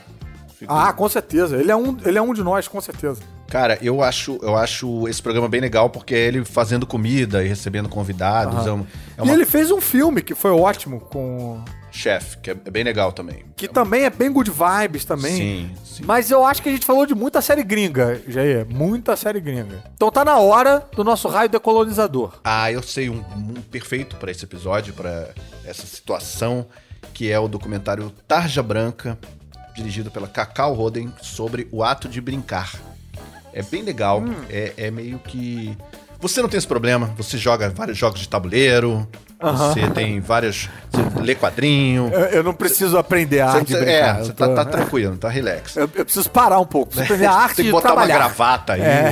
[0.67, 1.57] Ah, com certeza.
[1.57, 3.21] Ele é um, ele é um de nós, com certeza.
[3.49, 7.47] Cara, eu acho, eu acho esse programa bem legal porque é ele fazendo comida e
[7.47, 8.65] recebendo convidados.
[8.65, 8.83] É, um, é
[9.19, 11.63] E uma ele fez um filme que foi ótimo, com.
[11.95, 13.45] Chefe, que é bem legal também.
[13.55, 15.35] Que também é bem good vibes também.
[15.35, 16.03] Sim, sim.
[16.05, 18.65] Mas eu acho que a gente falou de muita série gringa, Jair.
[18.67, 19.83] Muita série gringa.
[19.95, 22.39] Então tá na hora do nosso raio decolonizador.
[22.43, 25.29] Ah, eu sei um, um perfeito para esse episódio, para
[25.63, 26.65] essa situação,
[27.13, 29.17] que é o documentário Tarja Branca,
[29.75, 32.73] dirigido pela Cacau Roden, sobre o ato de brincar.
[33.53, 34.33] É bem legal, Hum.
[34.49, 35.77] é, é meio que.
[36.19, 39.07] Você não tem esse problema, você joga vários jogos de tabuleiro,
[39.43, 39.73] Aham.
[39.73, 40.69] você tem vários.
[40.91, 42.09] Você lê quadrinho.
[42.13, 44.17] Eu, eu não preciso aprender a Você- arte é, brincar.
[44.23, 45.75] você Eu tá, tô- tá tranquilo, tá relax.
[45.75, 46.91] Eu, eu preciso parar um pouco.
[46.93, 48.13] Preciso aprender a arte tem que botar trabalhar.
[48.15, 48.81] uma gravata aí.
[48.81, 49.11] É.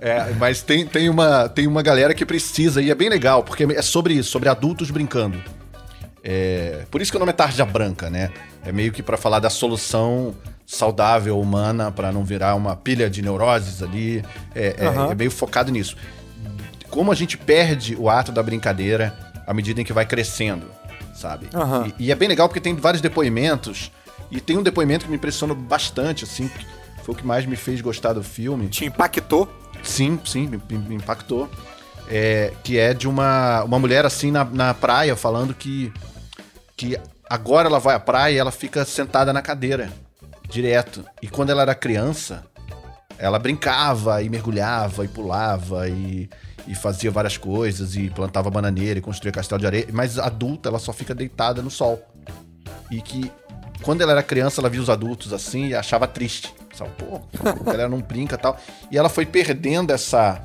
[0.00, 3.64] É, mas tem, tem, uma, tem uma galera que precisa, e é bem legal, porque
[3.64, 5.40] é sobre isso, sobre adultos brincando.
[6.22, 8.30] É, por isso que o nome é Tarja Branca, né?
[8.64, 10.34] É meio que pra falar da solução
[10.66, 14.24] saudável humana pra não virar uma pilha de neuroses ali.
[14.54, 15.10] É, é- Aham.
[15.12, 15.96] é meio focado nisso.
[16.94, 19.12] Como a gente perde o ato da brincadeira
[19.44, 20.70] à medida em que vai crescendo,
[21.12, 21.48] sabe?
[21.52, 21.92] Aham.
[21.98, 23.90] E, e é bem legal porque tem vários depoimentos.
[24.30, 26.64] E tem um depoimento que me impressionou bastante, assim, que
[27.02, 28.68] foi o que mais me fez gostar do filme.
[28.68, 29.52] Te impactou?
[29.82, 31.50] Sim, sim, me, me- me impactou.
[32.08, 35.92] É, que é de uma, uma mulher assim na, na praia falando que,
[36.76, 36.96] que
[37.28, 39.90] agora ela vai à praia e ela fica sentada na cadeira,
[40.48, 41.04] direto.
[41.20, 42.44] E quando ela era criança,
[43.18, 46.30] ela brincava e mergulhava e pulava e,
[46.66, 49.86] e fazia várias coisas e plantava bananeira e construía castelo de areia.
[49.92, 52.02] Mas adulta, ela só fica deitada no sol.
[52.90, 53.30] E que
[53.82, 56.54] quando ela era criança, ela via os adultos assim e achava triste.
[56.74, 58.58] Sabe, pô, a galera não brinca e tal.
[58.90, 60.44] E ela foi perdendo essa,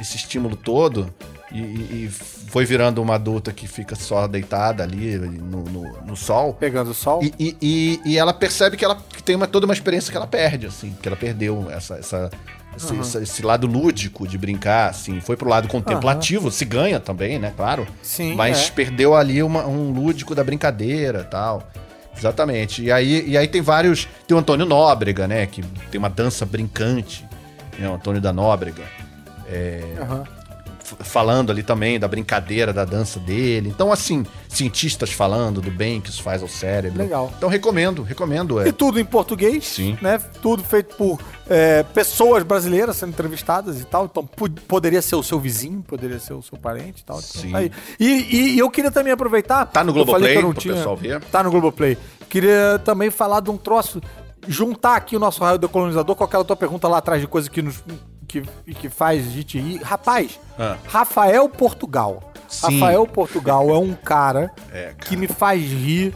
[0.00, 1.12] esse estímulo todo
[1.52, 6.16] e, e- e foi virando uma adulta que fica só deitada ali no, no, no
[6.16, 6.52] sol.
[6.54, 7.22] Pegando o sol?
[7.22, 10.16] E, e, e- e ela percebe que ela que tem uma, toda uma experiência que
[10.16, 12.28] ela perde, assim, que ela perdeu essa, essa,
[12.76, 13.00] esse, Aham.
[13.00, 17.52] essa- esse lado lúdico de brincar, assim, foi pro lado contemplativo, se ganha também, né,
[17.56, 17.86] claro.
[18.02, 18.70] Sim, Mas é.
[18.70, 21.68] perdeu ali uma- um lúdico da brincadeira tal.
[22.16, 22.82] Exatamente.
[22.82, 24.06] E aí, e aí tem vários.
[24.26, 25.46] Tem o Antônio Nóbrega, né?
[25.46, 27.24] Que tem uma dança brincante.
[27.78, 28.82] Né, o Antônio da Nóbrega.
[29.48, 30.24] É, Aham.
[31.00, 33.68] Falando ali também da brincadeira, da dança dele.
[33.68, 36.98] Então, assim, cientistas falando do bem que isso faz ao cérebro.
[36.98, 37.32] Legal.
[37.36, 38.60] Então, recomendo, recomendo.
[38.60, 38.68] É.
[38.68, 39.96] E tudo em português, Sim.
[40.02, 40.18] né?
[40.42, 41.18] Tudo feito por
[41.48, 44.04] é, pessoas brasileiras sendo entrevistadas e tal.
[44.06, 47.18] Então po- poderia ser o seu vizinho, poderia ser o seu parente e tal.
[47.18, 47.50] Então, Sim.
[47.52, 47.72] tá aí.
[47.98, 49.66] E, e- eu queria também aproveitar.
[49.66, 51.20] Tá no Globoplay, que eu não pro tinha- pessoal ver.
[51.24, 51.96] Tá no Globoplay.
[52.28, 54.00] Queria também falar de um troço.
[54.48, 57.60] Juntar aqui o nosso raio decolonizador com aquela tua pergunta lá atrás de coisa que
[57.60, 57.82] nos.
[58.30, 58.42] Que,
[58.74, 59.82] que faz a gente rir.
[59.82, 60.76] Rapaz, Ah.
[60.86, 62.22] Rafael Portugal.
[62.48, 62.78] Sim.
[62.80, 66.14] Rafael Portugal é um cara É, que me faz rir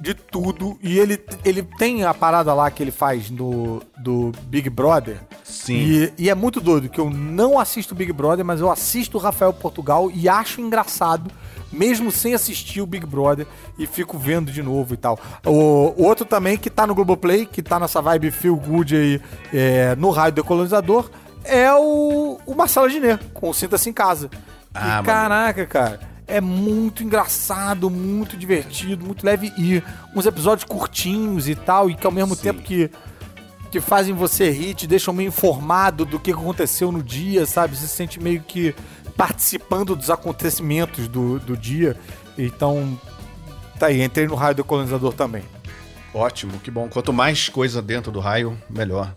[0.00, 0.78] de tudo.
[0.82, 5.18] E ele, ele tem a parada lá que ele faz no, do Big Brother.
[5.44, 5.74] Sim.
[5.74, 9.20] E, e é muito doido que eu não assisto Big Brother, mas eu assisto o
[9.20, 11.30] Rafael Portugal e acho engraçado,
[11.72, 13.46] mesmo sem assistir o Big Brother,
[13.78, 15.18] e fico vendo de novo e tal.
[15.44, 19.20] O, o outro também que tá no Globoplay, que tá nessa vibe feel good aí
[19.52, 21.10] é, no Raio Decolonizador,
[21.48, 24.30] é o, o Marcelo Diné, com o Sinta-se em Casa.
[24.74, 26.00] Ah, e, caraca, cara.
[26.26, 29.82] É muito engraçado, muito divertido, muito leve e
[30.14, 32.90] uns episódios curtinhos e tal, e que ao mesmo tempo que
[33.70, 37.76] que fazem você rir, te deixam meio informado do que aconteceu no dia, sabe?
[37.76, 38.74] Você se sente meio que
[39.16, 41.96] participando dos acontecimentos do, do dia.
[42.36, 42.98] Então,
[43.78, 45.42] tá aí, entrei no raio do colonizador também.
[46.14, 46.88] Ótimo, que bom.
[46.88, 49.14] Quanto mais coisa dentro do raio, melhor.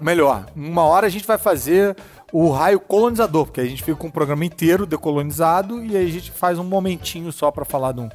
[0.00, 1.94] Melhor, uma hora a gente vai fazer
[2.32, 6.10] o raio colonizador, porque a gente fica com um programa inteiro decolonizado e aí a
[6.10, 8.08] gente faz um momentinho só pra falar do,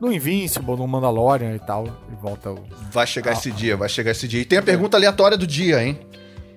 [0.00, 2.58] do Invincible, do Mandalorian e tal, e volta o...
[2.90, 4.40] Vai chegar esse dia, vai chegar esse dia.
[4.42, 5.98] E tem a pergunta aleatória do dia, hein?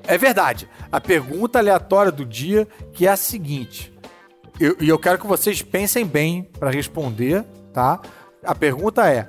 [0.06, 0.68] É verdade.
[0.92, 3.94] A pergunta aleatória do dia que é a seguinte.
[4.60, 8.02] Eu- E eu, quero que vocês pensem bem pra responder, tá?
[8.44, 9.28] A pergunta é: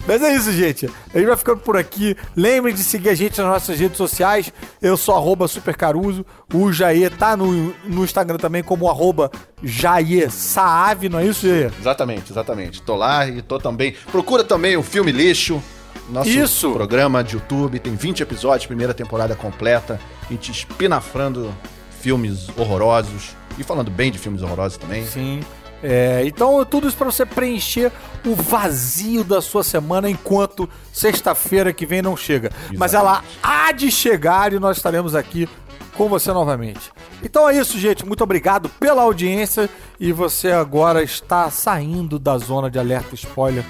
[0.07, 0.86] Mas é isso, gente.
[1.12, 2.16] A gente vai ficando por aqui.
[2.34, 4.51] Lembrem de seguir a gente nas nossas redes sociais.
[4.80, 6.24] Eu sou arroba supercaruso.
[6.55, 9.30] O Jair tá no, no Instagram também como arroba
[9.62, 11.70] Jair Saave, não é isso, Jair?
[11.78, 12.80] Exatamente, exatamente.
[12.80, 13.94] Tô lá e tô também.
[14.11, 15.62] Procura também o Filme Lixo.
[16.09, 16.72] Nosso Isso.
[16.72, 17.78] programa de YouTube.
[17.78, 20.00] Tem 20 episódios, primeira temporada completa.
[20.28, 21.54] A gente espinafrando
[22.00, 23.36] filmes horrorosos.
[23.59, 25.04] E falando bem de filmes horrorosos também.
[25.04, 25.40] Sim.
[25.82, 27.92] É, então, tudo isso pra você preencher
[28.24, 32.50] o vazio da sua semana enquanto sexta-feira que vem não chega.
[32.76, 35.48] Mas ela há de chegar e nós estaremos aqui
[35.96, 36.92] com você novamente.
[37.22, 38.06] Então é isso, gente.
[38.06, 43.64] Muito obrigado pela audiência e você agora está saindo da zona de alerta spoiler.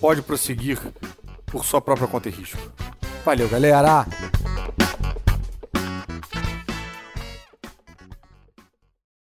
[0.00, 0.78] Pode prosseguir
[1.46, 2.58] por sua própria conta e risco.
[3.24, 4.06] Valeu, galera!